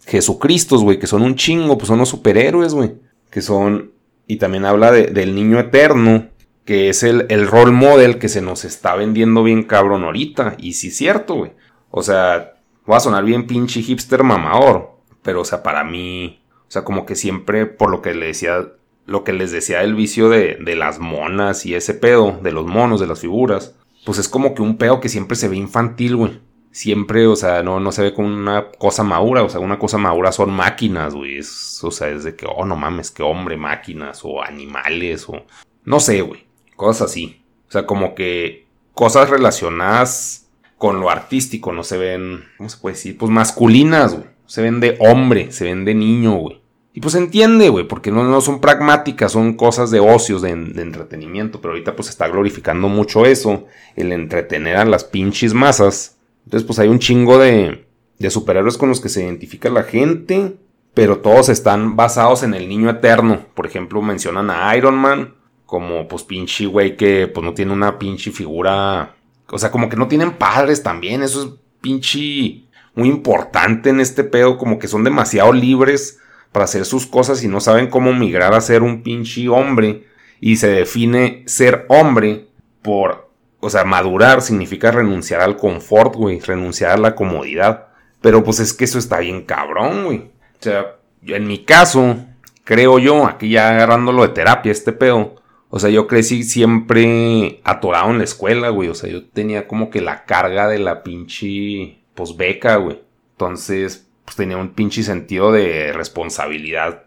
Jesucristos, 0.06 0.84
güey, 0.84 1.00
que 1.00 1.08
son 1.08 1.22
un 1.22 1.36
chingo, 1.36 1.78
pues 1.78 1.88
son 1.88 2.00
los 2.00 2.10
superhéroes, 2.10 2.74
güey, 2.74 2.94
que 3.30 3.42
son... 3.42 3.92
Y 4.26 4.38
también 4.38 4.66
habla 4.66 4.92
del 4.92 5.36
niño 5.36 5.60
eterno, 5.60 6.30
que 6.64 6.90
es 6.90 7.04
el, 7.04 7.26
el 7.30 7.46
role 7.46 7.74
model 7.74 8.20
que 8.20 8.30
se 8.30 8.42
nos 8.42 8.64
está 8.64 8.96
vendiendo 8.96 9.44
bien 9.44 9.64
cabrón 9.64 10.06
ahorita. 10.06 10.56
Y 10.58 10.74
sí 10.74 10.92
cierto, 10.92 11.36
güey. 11.36 11.52
O 11.92 12.02
sea, 12.02 12.54
va 12.90 12.98
a 12.98 13.02
sonar 13.02 13.26
bien 13.26 13.46
pinche 13.46 13.82
hipster 13.82 14.24
mamador. 14.24 14.93
Pero, 15.24 15.42
o 15.42 15.46
sea, 15.46 15.64
para 15.64 15.84
mí, 15.84 16.42
o 16.68 16.72
sea, 16.72 16.84
como 16.84 17.06
que 17.06 17.16
siempre, 17.16 17.66
por 17.66 17.90
lo 17.90 18.02
que 18.02 18.14
le 18.14 18.28
decía, 18.28 18.68
lo 19.06 19.24
que 19.24 19.34
les 19.34 19.52
decía 19.52 19.82
el 19.82 19.96
vicio 19.96 20.30
de, 20.30 20.58
de 20.60 20.76
las 20.76 21.00
monas 21.00 21.66
y 21.66 21.76
ese 21.76 21.94
pedo, 21.94 22.40
de 22.44 22.52
los 22.52 22.66
monos, 22.66 23.00
de 23.00 23.08
las 23.08 23.22
figuras, 23.22 23.76
pues 24.06 24.18
es 24.18 24.30
como 24.30 24.54
que 24.54 24.62
un 24.62 24.78
pedo 24.78 25.00
que 25.00 25.10
siempre 25.10 25.36
se 25.36 25.48
ve 25.48 25.56
infantil, 25.56 26.16
güey. 26.16 26.42
Siempre, 26.72 27.28
o 27.28 27.36
sea, 27.36 27.62
no, 27.62 27.80
no 27.80 27.92
se 27.92 28.02
ve 28.02 28.14
como 28.14 28.28
una 28.28 28.72
cosa 28.72 29.04
madura, 29.04 29.44
o 29.44 29.50
sea, 29.50 29.60
una 29.60 29.78
cosa 29.78 30.00
madura 30.00 30.32
son 30.32 30.52
máquinas, 30.52 31.14
güey. 31.14 31.40
o 31.40 31.92
sea, 31.92 32.10
es 32.10 32.24
de 32.24 32.36
que, 32.36 32.48
oh, 32.48 32.66
no 32.66 32.76
mames, 32.76 33.12
que 33.12 33.22
hombre, 33.22 33.58
máquinas, 33.58 34.22
o 34.24 34.42
animales, 34.42 35.30
o 35.30 35.46
no 35.86 36.00
sé, 36.00 36.22
güey. 36.22 36.46
Cosas 36.76 37.12
así. 37.12 37.44
O 37.70 37.72
sea, 37.72 37.86
como 37.86 38.16
que 38.16 38.66
cosas 38.94 39.30
relacionadas 39.30 40.50
con 40.80 41.00
lo 41.00 41.10
artístico 41.12 41.72
no 41.72 41.84
se 41.84 41.98
ven, 41.98 42.46
¿cómo 42.58 42.70
se 42.70 42.78
puede 42.78 42.96
decir? 42.96 43.18
Pues 43.18 43.32
masculinas, 43.32 44.16
güey 44.16 44.33
se 44.46 44.62
ven 44.62 44.80
de 44.80 44.98
hombre, 45.00 45.52
se 45.52 45.66
ven 45.66 45.86
de 45.86 45.94
niño, 45.94 46.36
güey. 46.36 46.62
Y 46.96 47.02
pues 47.02 47.16
entiende, 47.16 47.70
güey, 47.70 47.88
porque 47.88 48.12
no, 48.12 48.24
no, 48.24 48.40
son 48.40 48.62
pragmáticas, 48.62 49.32
son 49.32 49.54
cosas 49.54 49.90
de 49.90 50.00
ocios, 50.00 50.44
de, 50.44 50.52
entretenimiento, 50.52 51.60
pero 51.60 51.74
ahorita 51.74 51.96
pues 51.96 52.10
está 52.10 52.28
glorificando 52.28 52.88
mucho 52.88 53.26
eso, 53.26 53.66
el 53.96 54.12
entretener 54.12 54.78
a 54.78 54.86
las 54.86 55.04
pinches 55.04 55.56
masas. 55.56 56.18
Entonces 56.46 56.68
pues 56.68 56.78
hay 56.78 56.90
un 56.90 57.00
chingo 57.00 57.40
de, 57.40 57.88
de 58.20 58.30
superhéroes 58.30 58.78
con 58.78 58.90
los 58.90 59.02
que 59.02 59.10
se 59.10 59.24
identifica 59.24 59.70
la 59.70 59.84
gente, 59.84 60.56
pero 60.94 61.18
todos 61.18 61.50
están 61.50 61.96
basados 61.96 62.44
en 62.44 62.54
el 62.54 62.70
niño 62.70 62.92
eterno. 62.92 63.44
Por 63.56 63.66
ejemplo, 63.66 64.00
mencionan 64.04 64.52
a 64.52 64.76
Iron 64.78 64.96
Man 64.96 65.34
como 65.66 66.08
pues 66.08 66.22
pinche 66.22 66.68
güey 66.68 66.96
que 66.96 67.28
pues 67.28 67.44
no 67.44 67.56
tiene 67.56 67.74
una 67.74 67.98
pinche 67.98 68.30
figura, 68.30 69.16
o 69.50 69.58
sea, 69.58 69.72
como 69.72 69.90
que 69.90 69.98
no 69.98 70.08
tienen 70.08 70.34
padres 70.34 70.84
también, 70.84 71.24
eso 71.24 71.42
es 71.42 71.50
pinche 71.82 72.66
muy 72.96 73.10
importante 73.10 73.90
en 73.90 74.00
este 74.00 74.24
pedo, 74.24 74.58
como 74.58 74.80
que 74.80 74.88
son 74.88 75.04
demasiado 75.04 75.54
libres 75.54 76.20
para 76.52 76.66
hacer 76.66 76.86
sus 76.86 77.08
cosas 77.08 77.44
y 77.44 77.48
no 77.48 77.60
saben 77.60 77.88
cómo 77.88 78.14
migrar 78.14 78.54
a 78.54 78.62
ser 78.62 78.84
un 78.84 79.02
pinche 79.02 79.50
hombre 79.50 80.06
y 80.40 80.58
se 80.58 80.68
define 80.68 81.44
ser 81.48 81.86
hombre 81.90 82.48
por, 82.82 83.30
o 83.60 83.70
sea, 83.70 83.86
madurar 83.86 84.42
significa 84.42 84.92
renunciar 84.92 85.42
al 85.42 85.58
confort, 85.58 86.16
güey, 86.16 86.40
renunciar 86.40 86.92
a 86.92 86.98
la 86.98 87.16
comodidad. 87.16 87.88
Pero 88.22 88.44
pues 88.44 88.60
es 88.60 88.74
que 88.74 88.86
eso 88.86 89.00
está 89.00 89.20
bien 89.20 89.44
cabrón, 89.44 90.06
güey. 90.06 90.18
O 90.18 90.64
sea, 90.64 90.96
en 91.26 91.48
mi 91.48 91.60
caso, 91.66 92.18
creo 92.64 93.00
yo, 93.00 93.26
aquí 93.26 93.50
ya 93.50 93.70
agarrándolo 93.70 94.22
de 94.22 94.30
terapia, 94.30 94.72
este 94.72 94.94
pedo. 94.94 95.36
O 95.70 95.80
sea, 95.80 95.90
yo 95.90 96.08
crecí 96.08 96.44
siempre 96.44 97.62
atorado 97.64 98.12
en 98.12 98.20
la 98.20 98.24
escuela, 98.26 98.70
güey. 98.70 98.90
O 98.90 98.96
sea, 98.96 99.10
yo 99.10 99.26
tenía 99.26 99.68
como 99.68 99.90
que 99.90 100.02
la 100.02 100.26
carga 100.26 100.68
de 100.68 100.80
la 100.80 101.04
pinche, 101.04 102.03
pues, 102.16 102.36
beca, 102.38 102.76
güey. 102.78 103.02
Entonces, 103.32 104.08
pues 104.26 104.36
tenía 104.36 104.58
un 104.58 104.74
pinche 104.74 105.04
sentido 105.04 105.52
de 105.52 105.92
responsabilidad, 105.94 107.04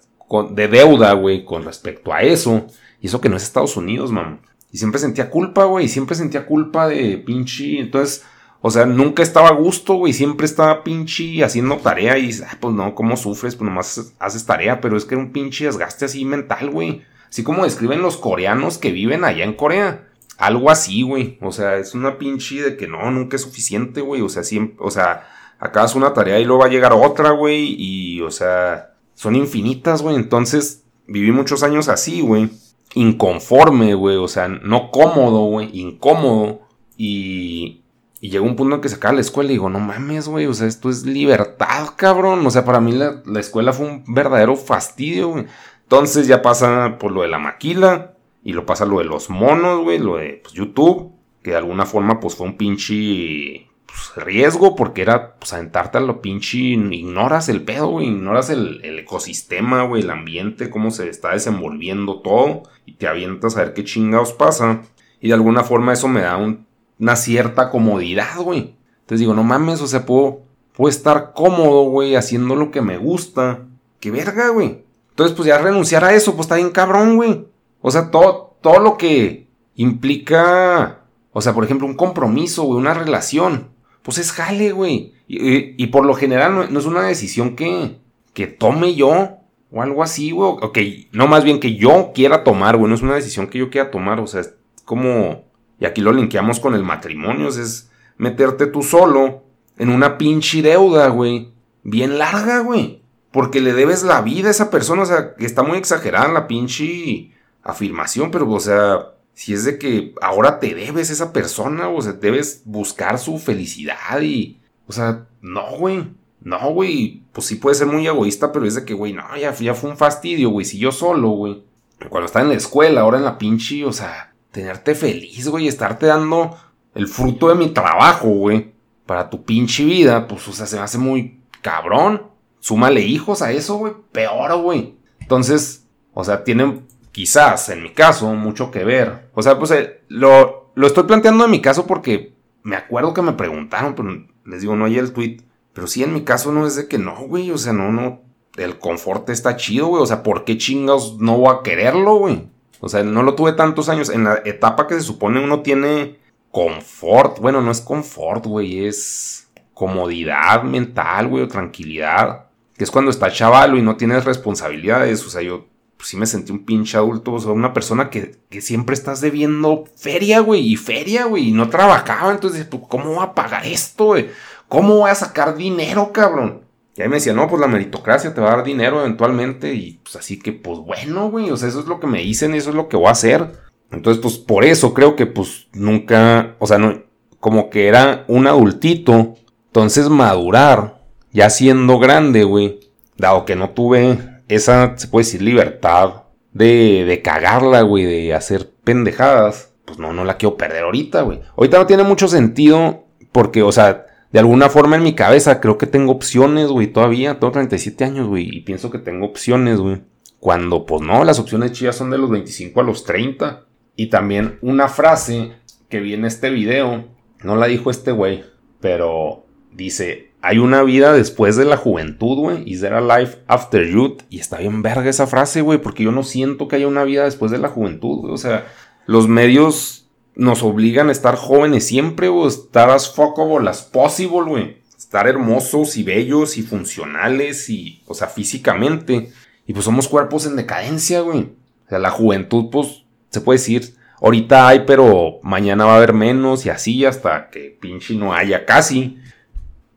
de 0.50 0.68
deuda, 0.68 1.12
güey, 1.12 1.44
con 1.44 1.64
respecto 1.64 2.12
a 2.12 2.22
eso. 2.22 2.66
Y 3.00 3.06
eso 3.06 3.20
que 3.20 3.28
no 3.28 3.36
es 3.36 3.44
Estados 3.44 3.76
Unidos, 3.76 4.10
mamá. 4.12 4.40
Y 4.72 4.78
siempre 4.78 5.00
sentía 5.00 5.30
culpa, 5.30 5.64
güey. 5.64 5.88
Siempre 5.88 6.16
sentía 6.16 6.46
culpa 6.46 6.88
de 6.88 7.18
pinche. 7.18 7.78
Entonces, 7.78 8.24
o 8.60 8.70
sea, 8.70 8.84
nunca 8.84 9.22
estaba 9.22 9.48
a 9.48 9.52
gusto, 9.52 9.94
güey. 9.94 10.12
Siempre 10.12 10.44
estaba 10.44 10.82
pinche 10.82 11.44
haciendo 11.44 11.76
tarea 11.76 12.18
y 12.18 12.30
ah, 12.42 12.56
pues 12.60 12.74
no, 12.74 12.94
¿cómo 12.94 13.16
sufres? 13.16 13.54
Pues 13.54 13.68
nomás 13.68 14.14
haces 14.18 14.44
tarea, 14.44 14.80
pero 14.80 14.96
es 14.96 15.04
que 15.04 15.14
era 15.14 15.22
un 15.22 15.32
pinche 15.32 15.66
desgaste 15.66 16.06
así 16.06 16.24
mental, 16.24 16.70
güey. 16.70 17.02
Así 17.28 17.42
como 17.42 17.64
describen 17.64 18.02
los 18.02 18.16
coreanos 18.16 18.78
que 18.78 18.92
viven 18.92 19.24
allá 19.24 19.44
en 19.44 19.54
Corea. 19.54 20.08
Algo 20.38 20.70
así, 20.70 21.02
güey. 21.02 21.38
O 21.40 21.52
sea, 21.52 21.76
es 21.76 21.94
una 21.94 22.18
pinche 22.18 22.62
de 22.62 22.76
que 22.76 22.86
no, 22.86 23.10
nunca 23.10 23.36
es 23.36 23.42
suficiente, 23.42 24.00
güey. 24.00 24.20
O 24.20 24.28
sea, 24.28 24.42
siempre, 24.42 24.76
o 24.80 24.90
sea, 24.90 25.28
acabas 25.58 25.94
una 25.94 26.12
tarea 26.12 26.38
y 26.38 26.44
luego 26.44 26.60
va 26.60 26.66
a 26.66 26.70
llegar 26.70 26.92
otra, 26.92 27.30
güey. 27.30 27.74
Y, 27.78 28.20
o 28.20 28.30
sea, 28.30 28.94
son 29.14 29.34
infinitas, 29.34 30.02
güey. 30.02 30.16
Entonces, 30.16 30.84
viví 31.06 31.32
muchos 31.32 31.62
años 31.62 31.88
así, 31.88 32.20
güey. 32.20 32.50
Inconforme, 32.94 33.94
güey. 33.94 34.16
O 34.16 34.28
sea, 34.28 34.48
no 34.48 34.90
cómodo, 34.90 35.46
güey. 35.46 35.70
Incómodo. 35.78 36.60
Y, 36.98 37.82
y 38.20 38.30
llegó 38.30 38.46
un 38.46 38.56
punto 38.56 38.74
en 38.74 38.80
que 38.80 38.88
se 38.88 38.96
acaba 38.96 39.14
la 39.14 39.20
escuela 39.20 39.50
y 39.50 39.54
digo, 39.54 39.68
no 39.68 39.78
mames, 39.78 40.28
güey, 40.28 40.46
o 40.46 40.54
sea, 40.54 40.66
esto 40.66 40.88
es 40.88 41.04
libertad, 41.04 41.90
cabrón. 41.96 42.46
O 42.46 42.50
sea, 42.50 42.64
para 42.64 42.80
mí 42.80 42.92
la, 42.92 43.22
escuela 43.38 43.72
fue 43.72 43.86
un 43.86 44.04
verdadero 44.06 44.56
fastidio, 44.56 45.28
güey. 45.28 45.46
Entonces 45.82 46.26
ya 46.26 46.42
pasa 46.42 46.96
por 46.98 47.12
lo 47.12 47.22
de 47.22 47.28
la 47.28 47.38
maquila 47.38 48.15
y 48.46 48.52
lo 48.52 48.64
pasa 48.64 48.86
lo 48.86 48.98
de 48.98 49.04
los 49.04 49.28
monos, 49.28 49.82
güey, 49.82 49.98
lo 49.98 50.18
de 50.18 50.40
pues, 50.42 50.54
YouTube, 50.54 51.12
que 51.42 51.50
de 51.50 51.56
alguna 51.56 51.84
forma 51.84 52.20
pues 52.20 52.36
fue 52.36 52.46
un 52.46 52.56
pinche 52.56 53.68
pues, 53.86 54.24
riesgo 54.24 54.76
porque 54.76 55.02
era 55.02 55.34
pues 55.34 55.52
aventarte 55.52 55.98
a 55.98 56.00
lo 56.00 56.22
pinche, 56.22 56.58
ignoras 56.58 57.48
el 57.48 57.62
pedo, 57.62 57.88
güey, 57.88 58.06
ignoras 58.06 58.50
el, 58.50 58.80
el 58.84 59.00
ecosistema, 59.00 59.82
güey, 59.82 60.02
el 60.02 60.10
ambiente, 60.10 60.70
cómo 60.70 60.92
se 60.92 61.08
está 61.08 61.32
desenvolviendo 61.32 62.20
todo 62.20 62.62
y 62.84 62.92
te 62.92 63.08
avientas 63.08 63.56
a 63.56 63.64
ver 63.64 63.74
qué 63.74 63.82
chingados 63.82 64.32
pasa. 64.32 64.82
Y 65.20 65.28
de 65.28 65.34
alguna 65.34 65.64
forma 65.64 65.92
eso 65.92 66.06
me 66.06 66.20
da 66.20 66.36
un 66.36 66.66
una 66.98 67.16
cierta 67.16 67.70
comodidad, 67.70 68.38
güey. 68.40 68.76
Entonces 69.00 69.20
digo, 69.20 69.34
no 69.34 69.44
mames, 69.44 69.80
o 69.80 69.86
sea, 69.86 70.06
puedo, 70.06 70.42
puedo 70.72 70.88
estar 70.88 71.32
cómodo, 71.34 71.84
güey, 71.84 72.16
haciendo 72.16 72.56
lo 72.56 72.70
que 72.70 72.80
me 72.80 72.96
gusta. 72.96 73.64
Qué 74.00 74.10
verga, 74.10 74.48
güey. 74.48 74.84
Entonces, 75.10 75.36
pues 75.36 75.46
ya 75.46 75.58
renunciar 75.58 76.04
a 76.04 76.14
eso, 76.14 76.34
pues 76.34 76.46
está 76.46 76.56
bien 76.56 76.70
cabrón, 76.70 77.16
güey. 77.16 77.46
O 77.86 77.92
sea, 77.92 78.10
todo, 78.10 78.56
todo 78.62 78.80
lo 78.80 78.96
que 78.96 79.46
implica, 79.76 81.02
o 81.30 81.40
sea, 81.40 81.54
por 81.54 81.62
ejemplo, 81.62 81.86
un 81.86 81.94
compromiso, 81.94 82.64
güey, 82.64 82.80
una 82.80 82.94
relación, 82.94 83.68
pues 84.02 84.18
es 84.18 84.32
jale, 84.32 84.72
güey. 84.72 85.12
Y, 85.28 85.86
por 85.86 86.04
lo 86.04 86.14
general 86.14 86.72
no, 86.72 86.80
es 86.80 86.84
una 86.84 87.02
decisión 87.02 87.54
que, 87.54 88.00
que 88.34 88.48
tome 88.48 88.96
yo 88.96 89.38
o 89.70 89.82
algo 89.82 90.02
así, 90.02 90.32
güey. 90.32 90.50
Ok, 90.62 90.78
no 91.12 91.28
más 91.28 91.44
bien 91.44 91.60
que 91.60 91.76
yo 91.76 92.10
quiera 92.12 92.42
tomar, 92.42 92.76
güey, 92.76 92.88
no 92.88 92.96
es 92.96 93.02
una 93.02 93.14
decisión 93.14 93.46
que 93.46 93.60
yo 93.60 93.70
quiera 93.70 93.92
tomar, 93.92 94.18
o 94.18 94.26
sea, 94.26 94.40
es 94.40 94.56
como 94.84 95.44
y 95.78 95.84
aquí 95.84 96.00
lo 96.00 96.12
linkeamos 96.12 96.58
con 96.58 96.74
el 96.74 96.82
matrimonio, 96.82 97.46
es 97.50 97.88
meterte 98.16 98.66
tú 98.66 98.82
solo 98.82 99.44
en 99.78 99.90
una 99.90 100.18
pinche 100.18 100.60
deuda, 100.60 101.06
güey. 101.06 101.52
Bien 101.84 102.18
larga, 102.18 102.62
güey. 102.62 103.00
Porque 103.30 103.60
le 103.60 103.74
debes 103.74 104.02
la 104.02 104.22
vida 104.22 104.48
a 104.48 104.50
esa 104.50 104.72
persona, 104.72 105.02
o 105.02 105.06
sea, 105.06 105.36
que 105.36 105.46
está 105.46 105.62
muy 105.62 105.78
exagerada 105.78 106.32
la 106.32 106.48
pinche 106.48 107.30
afirmación, 107.66 108.30
pero, 108.30 108.50
o 108.50 108.60
sea, 108.60 109.12
si 109.34 109.52
es 109.52 109.64
de 109.64 109.78
que 109.78 110.14
ahora 110.22 110.58
te 110.60 110.74
debes 110.74 111.10
esa 111.10 111.32
persona, 111.32 111.88
o 111.88 112.00
sea, 112.00 112.12
debes 112.12 112.62
buscar 112.64 113.18
su 113.18 113.38
felicidad 113.38 114.20
y, 114.22 114.60
o 114.86 114.92
sea, 114.92 115.26
no, 115.42 115.76
güey. 115.78 116.08
No, 116.40 116.70
güey, 116.70 117.24
pues 117.32 117.48
sí 117.48 117.56
puede 117.56 117.74
ser 117.74 117.88
muy 117.88 118.06
egoísta, 118.06 118.52
pero 118.52 118.66
es 118.66 118.76
de 118.76 118.84
que, 118.84 118.94
güey, 118.94 119.12
no, 119.12 119.36
ya, 119.36 119.52
ya 119.52 119.74
fue 119.74 119.90
un 119.90 119.96
fastidio, 119.96 120.50
güey. 120.50 120.64
Si 120.64 120.78
yo 120.78 120.92
solo, 120.92 121.30
güey. 121.30 121.64
Cuando 122.08 122.26
estaba 122.26 122.44
en 122.44 122.50
la 122.50 122.56
escuela, 122.56 123.00
ahora 123.00 123.18
en 123.18 123.24
la 123.24 123.36
pinche, 123.36 123.84
o 123.84 123.92
sea, 123.92 124.32
tenerte 124.52 124.94
feliz, 124.94 125.48
güey, 125.48 125.66
estarte 125.66 126.06
dando 126.06 126.56
el 126.94 127.08
fruto 127.08 127.48
de 127.48 127.56
mi 127.56 127.70
trabajo, 127.70 128.28
güey, 128.28 128.72
para 129.06 129.28
tu 129.28 129.44
pinche 129.44 129.84
vida, 129.84 130.28
pues, 130.28 130.46
o 130.46 130.52
sea, 130.52 130.66
se 130.66 130.76
me 130.76 130.82
hace 130.82 130.98
muy 130.98 131.40
cabrón. 131.62 132.22
Súmale 132.60 133.00
hijos 133.02 133.42
a 133.42 133.52
eso, 133.52 133.76
güey, 133.76 133.94
peor, 134.12 134.56
güey. 134.62 134.94
Entonces, 135.20 135.86
o 136.14 136.24
sea, 136.24 136.44
tienen 136.44 136.86
quizás, 137.16 137.70
en 137.70 137.82
mi 137.82 137.94
caso, 137.94 138.30
mucho 138.34 138.70
que 138.70 138.84
ver. 138.84 139.30
O 139.32 139.42
sea, 139.42 139.58
pues 139.58 139.70
eh, 139.70 140.02
lo, 140.08 140.70
lo 140.74 140.86
estoy 140.86 141.04
planteando 141.04 141.46
en 141.46 141.50
mi 141.50 141.62
caso 141.62 141.86
porque 141.86 142.34
me 142.62 142.76
acuerdo 142.76 143.14
que 143.14 143.22
me 143.22 143.32
preguntaron, 143.32 143.94
pero 143.94 144.26
les 144.44 144.60
digo, 144.60 144.76
no 144.76 144.84
hay 144.84 144.98
el 144.98 145.14
tweet. 145.14 145.38
Pero 145.72 145.86
sí, 145.86 146.02
en 146.02 146.12
mi 146.12 146.24
caso 146.24 146.52
no 146.52 146.66
es 146.66 146.76
de 146.76 146.88
que 146.88 146.98
no, 146.98 147.16
güey, 147.22 147.50
o 147.50 147.56
sea, 147.56 147.72
no, 147.72 147.90
no, 147.90 148.20
el 148.58 148.78
confort 148.78 149.30
está 149.30 149.56
chido, 149.56 149.86
güey. 149.86 150.02
O 150.02 150.06
sea, 150.06 150.22
¿por 150.22 150.44
qué 150.44 150.58
chingados 150.58 151.16
no 151.18 151.38
voy 151.38 151.54
a 151.54 151.62
quererlo, 151.62 152.16
güey? 152.16 152.50
O 152.80 152.90
sea, 152.90 153.02
no 153.02 153.22
lo 153.22 153.34
tuve 153.34 153.54
tantos 153.54 153.88
años. 153.88 154.10
En 154.10 154.24
la 154.24 154.42
etapa 154.44 154.86
que 154.86 154.96
se 154.96 155.00
supone 155.00 155.42
uno 155.42 155.60
tiene 155.60 156.18
confort. 156.50 157.38
Bueno, 157.40 157.62
no 157.62 157.70
es 157.70 157.80
confort, 157.80 158.44
güey. 158.44 158.84
Es 158.84 159.48
comodidad 159.72 160.64
mental, 160.64 161.28
güey, 161.28 161.44
o 161.44 161.48
tranquilidad. 161.48 162.48
Que 162.76 162.84
es 162.84 162.90
cuando 162.90 163.10
está 163.10 163.32
chavalo 163.32 163.78
y 163.78 163.82
no 163.82 163.96
tienes 163.96 164.26
responsabilidades. 164.26 165.24
O 165.24 165.30
sea, 165.30 165.40
yo 165.40 165.64
pues, 165.96 166.08
sí 166.08 166.16
me 166.16 166.26
sentí 166.26 166.52
un 166.52 166.64
pinche 166.64 166.96
adulto. 166.96 167.32
O 167.32 167.40
sea, 167.40 167.52
una 167.52 167.72
persona 167.72 168.10
que, 168.10 168.36
que 168.48 168.60
siempre 168.60 168.94
estás 168.94 169.20
debiendo 169.20 169.84
feria, 169.96 170.40
güey. 170.40 170.72
Y 170.72 170.76
feria, 170.76 171.24
güey. 171.24 171.48
Y 171.48 171.52
no 171.52 171.68
trabajaba. 171.68 172.32
Entonces, 172.32 172.64
pues, 172.66 172.82
¿cómo 172.88 173.14
voy 173.14 173.24
a 173.24 173.34
pagar 173.34 173.66
esto, 173.66 174.06
güey? 174.06 174.30
¿Cómo 174.68 174.96
voy 174.98 175.10
a 175.10 175.14
sacar 175.14 175.56
dinero, 175.56 176.12
cabrón? 176.12 176.62
Y 176.96 177.02
ahí 177.02 177.08
me 177.08 177.16
decía, 177.16 177.34
no, 177.34 177.46
pues 177.48 177.60
la 177.60 177.68
meritocracia 177.68 178.32
te 178.32 178.40
va 178.40 178.52
a 178.52 178.56
dar 178.56 178.64
dinero 178.64 179.00
eventualmente. 179.00 179.74
Y 179.74 180.00
pues 180.02 180.16
así 180.16 180.38
que, 180.38 180.52
pues 180.52 180.78
bueno, 180.78 181.30
güey. 181.30 181.50
O 181.50 181.56
sea, 181.56 181.68
eso 181.68 181.80
es 181.80 181.86
lo 181.86 182.00
que 182.00 182.06
me 182.06 182.20
dicen 182.20 182.54
eso 182.54 182.70
es 182.70 182.76
lo 182.76 182.88
que 182.88 182.96
voy 182.96 183.08
a 183.08 183.12
hacer. 183.12 183.52
Entonces, 183.90 184.20
pues 184.20 184.38
por 184.38 184.64
eso 184.64 184.94
creo 184.94 185.14
que 185.16 185.26
pues 185.26 185.68
nunca, 185.72 186.56
o 186.58 186.66
sea, 186.66 186.78
no, 186.78 187.02
como 187.40 187.70
que 187.70 187.88
era 187.88 188.24
un 188.28 188.46
adultito. 188.46 189.34
Entonces 189.66 190.08
madurar, 190.08 191.02
ya 191.32 191.50
siendo 191.50 191.98
grande, 191.98 192.44
güey. 192.44 192.80
Dado 193.18 193.44
que 193.44 193.56
no 193.56 193.70
tuve 193.70 194.35
esa, 194.48 194.96
se 194.96 195.08
puede 195.08 195.24
decir, 195.24 195.42
libertad 195.42 196.24
de, 196.52 197.04
de 197.06 197.22
cagarla, 197.22 197.82
güey, 197.82 198.04
de 198.04 198.34
hacer 198.34 198.70
pendejadas. 198.84 199.72
Pues 199.84 199.98
no, 199.98 200.12
no 200.12 200.24
la 200.24 200.36
quiero 200.36 200.56
perder 200.56 200.84
ahorita, 200.84 201.22
güey. 201.22 201.40
Ahorita 201.56 201.78
no 201.78 201.86
tiene 201.86 202.02
mucho 202.02 202.28
sentido 202.28 203.04
porque, 203.32 203.62
o 203.62 203.70
sea, 203.72 204.06
de 204.32 204.38
alguna 204.38 204.68
forma 204.68 204.96
en 204.96 205.02
mi 205.02 205.14
cabeza 205.14 205.60
creo 205.60 205.78
que 205.78 205.86
tengo 205.86 206.12
opciones, 206.12 206.68
güey, 206.68 206.88
todavía. 206.88 207.38
Tengo 207.38 207.52
37 207.52 208.04
años, 208.04 208.26
güey, 208.26 208.48
y 208.50 208.60
pienso 208.62 208.90
que 208.90 208.98
tengo 208.98 209.26
opciones, 209.26 209.78
güey. 209.78 210.02
Cuando, 210.40 210.86
pues 210.86 211.02
no, 211.02 211.24
las 211.24 211.38
opciones 211.38 211.72
chidas 211.72 211.96
son 211.96 212.10
de 212.10 212.18
los 212.18 212.30
25 212.30 212.80
a 212.80 212.84
los 212.84 213.04
30. 213.04 213.64
Y 213.94 214.06
también 214.06 214.58
una 214.60 214.88
frase 214.88 215.52
que 215.88 216.00
vi 216.00 216.14
en 216.14 216.24
este 216.24 216.50
video, 216.50 217.06
no 217.42 217.56
la 217.56 217.66
dijo 217.66 217.90
este 217.90 218.12
güey, 218.12 218.44
pero 218.80 219.46
dice, 219.72 220.25
hay 220.42 220.58
una 220.58 220.82
vida 220.82 221.12
después 221.12 221.56
de 221.56 221.64
la 221.64 221.76
juventud, 221.76 222.38
güey. 222.38 222.62
Is 222.70 222.80
there 222.80 222.96
a 222.96 223.00
life 223.00 223.38
after 223.46 223.84
youth? 223.84 224.22
Y 224.28 224.38
está 224.38 224.58
bien 224.58 224.82
verga 224.82 225.10
esa 225.10 225.26
frase, 225.26 225.60
güey, 225.60 225.78
porque 225.78 226.04
yo 226.04 226.12
no 226.12 226.22
siento 226.22 226.68
que 226.68 226.76
haya 226.76 226.88
una 226.88 227.04
vida 227.04 227.24
después 227.24 227.50
de 227.50 227.58
la 227.58 227.68
juventud, 227.68 228.20
güey. 228.20 228.32
O 228.32 228.38
sea, 228.38 228.66
los 229.06 229.28
medios 229.28 230.06
nos 230.34 230.62
obligan 230.62 231.08
a 231.08 231.12
estar 231.12 231.36
jóvenes 231.36 231.86
siempre, 231.86 232.28
o 232.28 232.46
estar 232.46 232.90
as 232.90 233.12
fuckable 233.12 233.68
as 233.68 233.82
possible, 233.82 234.42
güey. 234.42 234.76
Estar 234.96 235.26
hermosos 235.26 235.96
y 235.96 236.02
bellos 236.02 236.58
y 236.58 236.62
funcionales 236.62 237.68
y, 237.70 238.02
o 238.06 238.14
sea, 238.14 238.28
físicamente. 238.28 239.32
Y 239.66 239.72
pues 239.72 239.84
somos 239.84 240.08
cuerpos 240.08 240.46
en 240.46 240.56
decadencia, 240.56 241.20
güey. 241.22 241.40
O 241.86 241.88
sea, 241.88 241.98
la 241.98 242.10
juventud, 242.10 242.66
pues, 242.70 243.04
se 243.30 243.40
puede 243.40 243.58
decir, 243.58 243.94
ahorita 244.20 244.68
hay, 244.68 244.80
pero 244.86 245.40
mañana 245.42 245.86
va 245.86 245.94
a 245.94 245.96
haber 245.96 246.12
menos 246.12 246.66
y 246.66 246.70
así 246.70 247.04
hasta 247.04 247.50
que 247.50 247.76
pinche 247.80 248.14
no 248.14 248.34
haya 248.34 248.64
casi. 248.64 249.18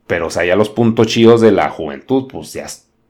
Pero, 0.09 0.25
o 0.25 0.29
sea, 0.31 0.43
ya 0.43 0.55
los 0.55 0.69
puntos 0.69 1.05
chidos 1.05 1.39
de 1.39 1.51
la 1.51 1.69
juventud, 1.69 2.27
pues 2.31 2.51
ya, 2.51 2.65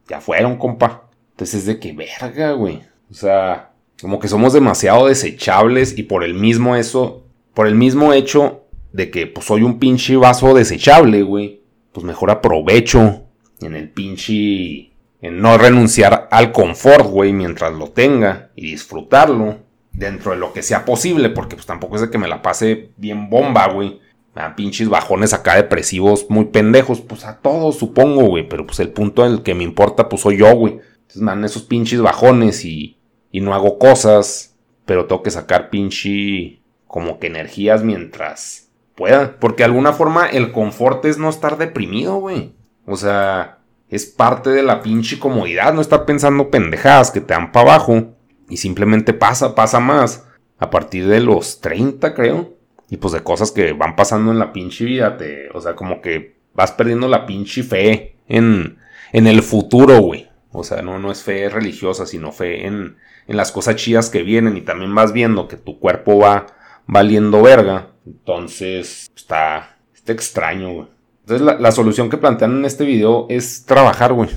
ya 0.10 0.20
fueron, 0.20 0.58
compa. 0.58 1.08
Entonces 1.32 1.62
es 1.62 1.66
de 1.66 1.80
que 1.80 1.94
verga, 1.94 2.52
güey. 2.52 2.82
O 3.10 3.14
sea, 3.14 3.72
como 4.02 4.20
que 4.20 4.28
somos 4.28 4.52
demasiado 4.52 5.08
desechables 5.08 5.98
y 5.98 6.04
por 6.04 6.26
el 6.26 6.34
mismo 6.34 6.76
eso, 6.76 7.24
por 7.54 7.68
el 7.68 7.76
mismo 7.76 8.12
hecho 8.12 8.66
de 8.92 9.12
que 9.12 9.28
pues 9.28 9.46
soy 9.46 9.64
un 9.64 9.80
pinche 9.80 10.18
vaso 10.18 10.54
desechable, 10.54 11.24
güey, 11.24 11.62
pues 11.94 12.06
mejor 12.06 12.32
aprovecho 12.32 13.24
en 13.62 13.76
el 13.78 13.90
pinche, 13.90 14.92
en 15.22 15.40
no 15.40 15.58
renunciar 15.58 16.28
al 16.32 16.52
confort, 16.52 17.06
güey, 17.06 17.32
mientras 17.32 17.74
lo 17.76 17.92
tenga 17.92 18.50
y 18.58 18.72
disfrutarlo 18.72 19.60
dentro 19.94 20.32
de 20.32 20.38
lo 20.38 20.52
que 20.52 20.64
sea 20.64 20.84
posible, 20.84 21.30
porque 21.30 21.56
pues 21.56 21.66
tampoco 21.66 21.96
es 21.96 22.02
de 22.02 22.10
que 22.10 22.18
me 22.18 22.28
la 22.28 22.42
pase 22.42 22.90
bien 22.98 23.30
bomba, 23.30 23.70
güey. 23.70 24.02
A 24.36 24.56
pinches 24.56 24.88
bajones 24.88 25.34
acá 25.34 25.56
depresivos 25.56 26.28
muy 26.30 26.46
pendejos, 26.46 27.02
pues 27.02 27.26
a 27.26 27.40
todos 27.40 27.78
supongo, 27.78 28.24
güey, 28.24 28.48
pero 28.48 28.66
pues 28.66 28.80
el 28.80 28.90
punto 28.90 29.26
en 29.26 29.34
el 29.34 29.44
que 29.44 29.54
me 29.54 29.66
importa 29.66 30.08
pues 30.08 30.22
soy 30.22 30.38
yo, 30.38 30.56
güey. 30.56 30.80
Entonces 31.02 31.22
man, 31.22 31.44
esos 31.44 31.64
pinches 31.64 32.02
bajones 32.02 32.64
y, 32.64 33.00
y 33.32 33.42
no 33.42 33.54
hago 33.54 33.78
cosas, 33.78 34.56
pero 34.86 35.06
tengo 35.06 35.24
que 35.24 35.32
sacar 35.32 35.70
pinche 35.70 36.62
como 36.88 37.20
que 37.20 37.28
energías 37.28 37.84
mientras 37.84 38.70
pueda, 38.96 39.40
porque 39.40 39.64
de 39.64 39.66
alguna 39.66 39.94
forma 39.94 40.28
el 40.28 40.52
confort 40.52 41.06
es 41.06 41.18
no 41.18 41.30
estar 41.30 41.58
deprimido, 41.58 42.16
güey. 42.18 42.54
O 42.86 42.96
sea, 42.96 43.60
es 43.90 44.06
parte 44.06 44.50
de 44.50 44.64
la 44.64 44.82
pinche 44.82 45.20
comodidad, 45.20 45.74
no 45.74 45.82
estar 45.82 46.06
pensando 46.06 46.50
pendejadas 46.50 47.12
que 47.12 47.22
te 47.22 47.34
dan 47.34 47.52
para 47.52 47.74
abajo 47.74 48.16
y 48.50 48.58
simplemente 48.58 49.14
pasa, 49.14 49.56
pasa 49.56 49.80
más. 49.80 50.26
A 50.58 50.70
partir 50.70 51.08
de 51.08 51.22
los 51.22 51.62
30, 51.62 52.14
creo. 52.14 52.59
Y 52.90 52.98
pues 52.98 53.14
de 53.14 53.22
cosas 53.22 53.52
que 53.52 53.74
van 53.74 53.96
pasando 53.96 54.32
en 54.32 54.40
la 54.40 54.52
pinche 54.52 54.86
vida. 54.86 55.18
Te, 55.18 55.50
o 55.54 55.62
sea, 55.62 55.76
como 55.76 56.02
que 56.02 56.38
vas 56.54 56.72
perdiendo 56.72 57.08
la 57.08 57.26
pinche 57.26 57.64
fe 57.64 58.16
en, 58.28 58.78
en 59.12 59.28
el 59.28 59.44
futuro, 59.44 60.00
güey. 60.00 60.30
O 60.52 60.64
sea, 60.64 60.82
no, 60.82 60.98
no 60.98 61.12
es 61.12 61.24
fe 61.24 61.50
religiosa, 61.50 62.06
sino 62.06 62.32
fe 62.32 62.66
en, 62.66 62.98
en 63.28 63.38
las 63.38 63.52
cosas 63.52 63.76
chidas 63.76 64.10
que 64.10 64.24
vienen. 64.24 64.58
Y 64.58 64.62
también 64.62 64.94
vas 64.96 65.14
viendo 65.14 65.48
que 65.48 65.58
tu 65.58 65.80
cuerpo 65.80 66.18
va 66.18 66.48
valiendo 66.88 67.42
verga. 67.44 67.90
Entonces, 68.06 69.12
está, 69.16 69.78
está 69.94 70.12
extraño, 70.12 70.74
güey. 70.74 70.88
Entonces, 71.22 71.46
la, 71.46 71.60
la 71.60 71.72
solución 71.72 72.10
que 72.10 72.18
plantean 72.18 72.58
en 72.58 72.66
este 72.66 72.86
video 72.86 73.28
es 73.30 73.66
trabajar, 73.66 74.14
güey. 74.14 74.30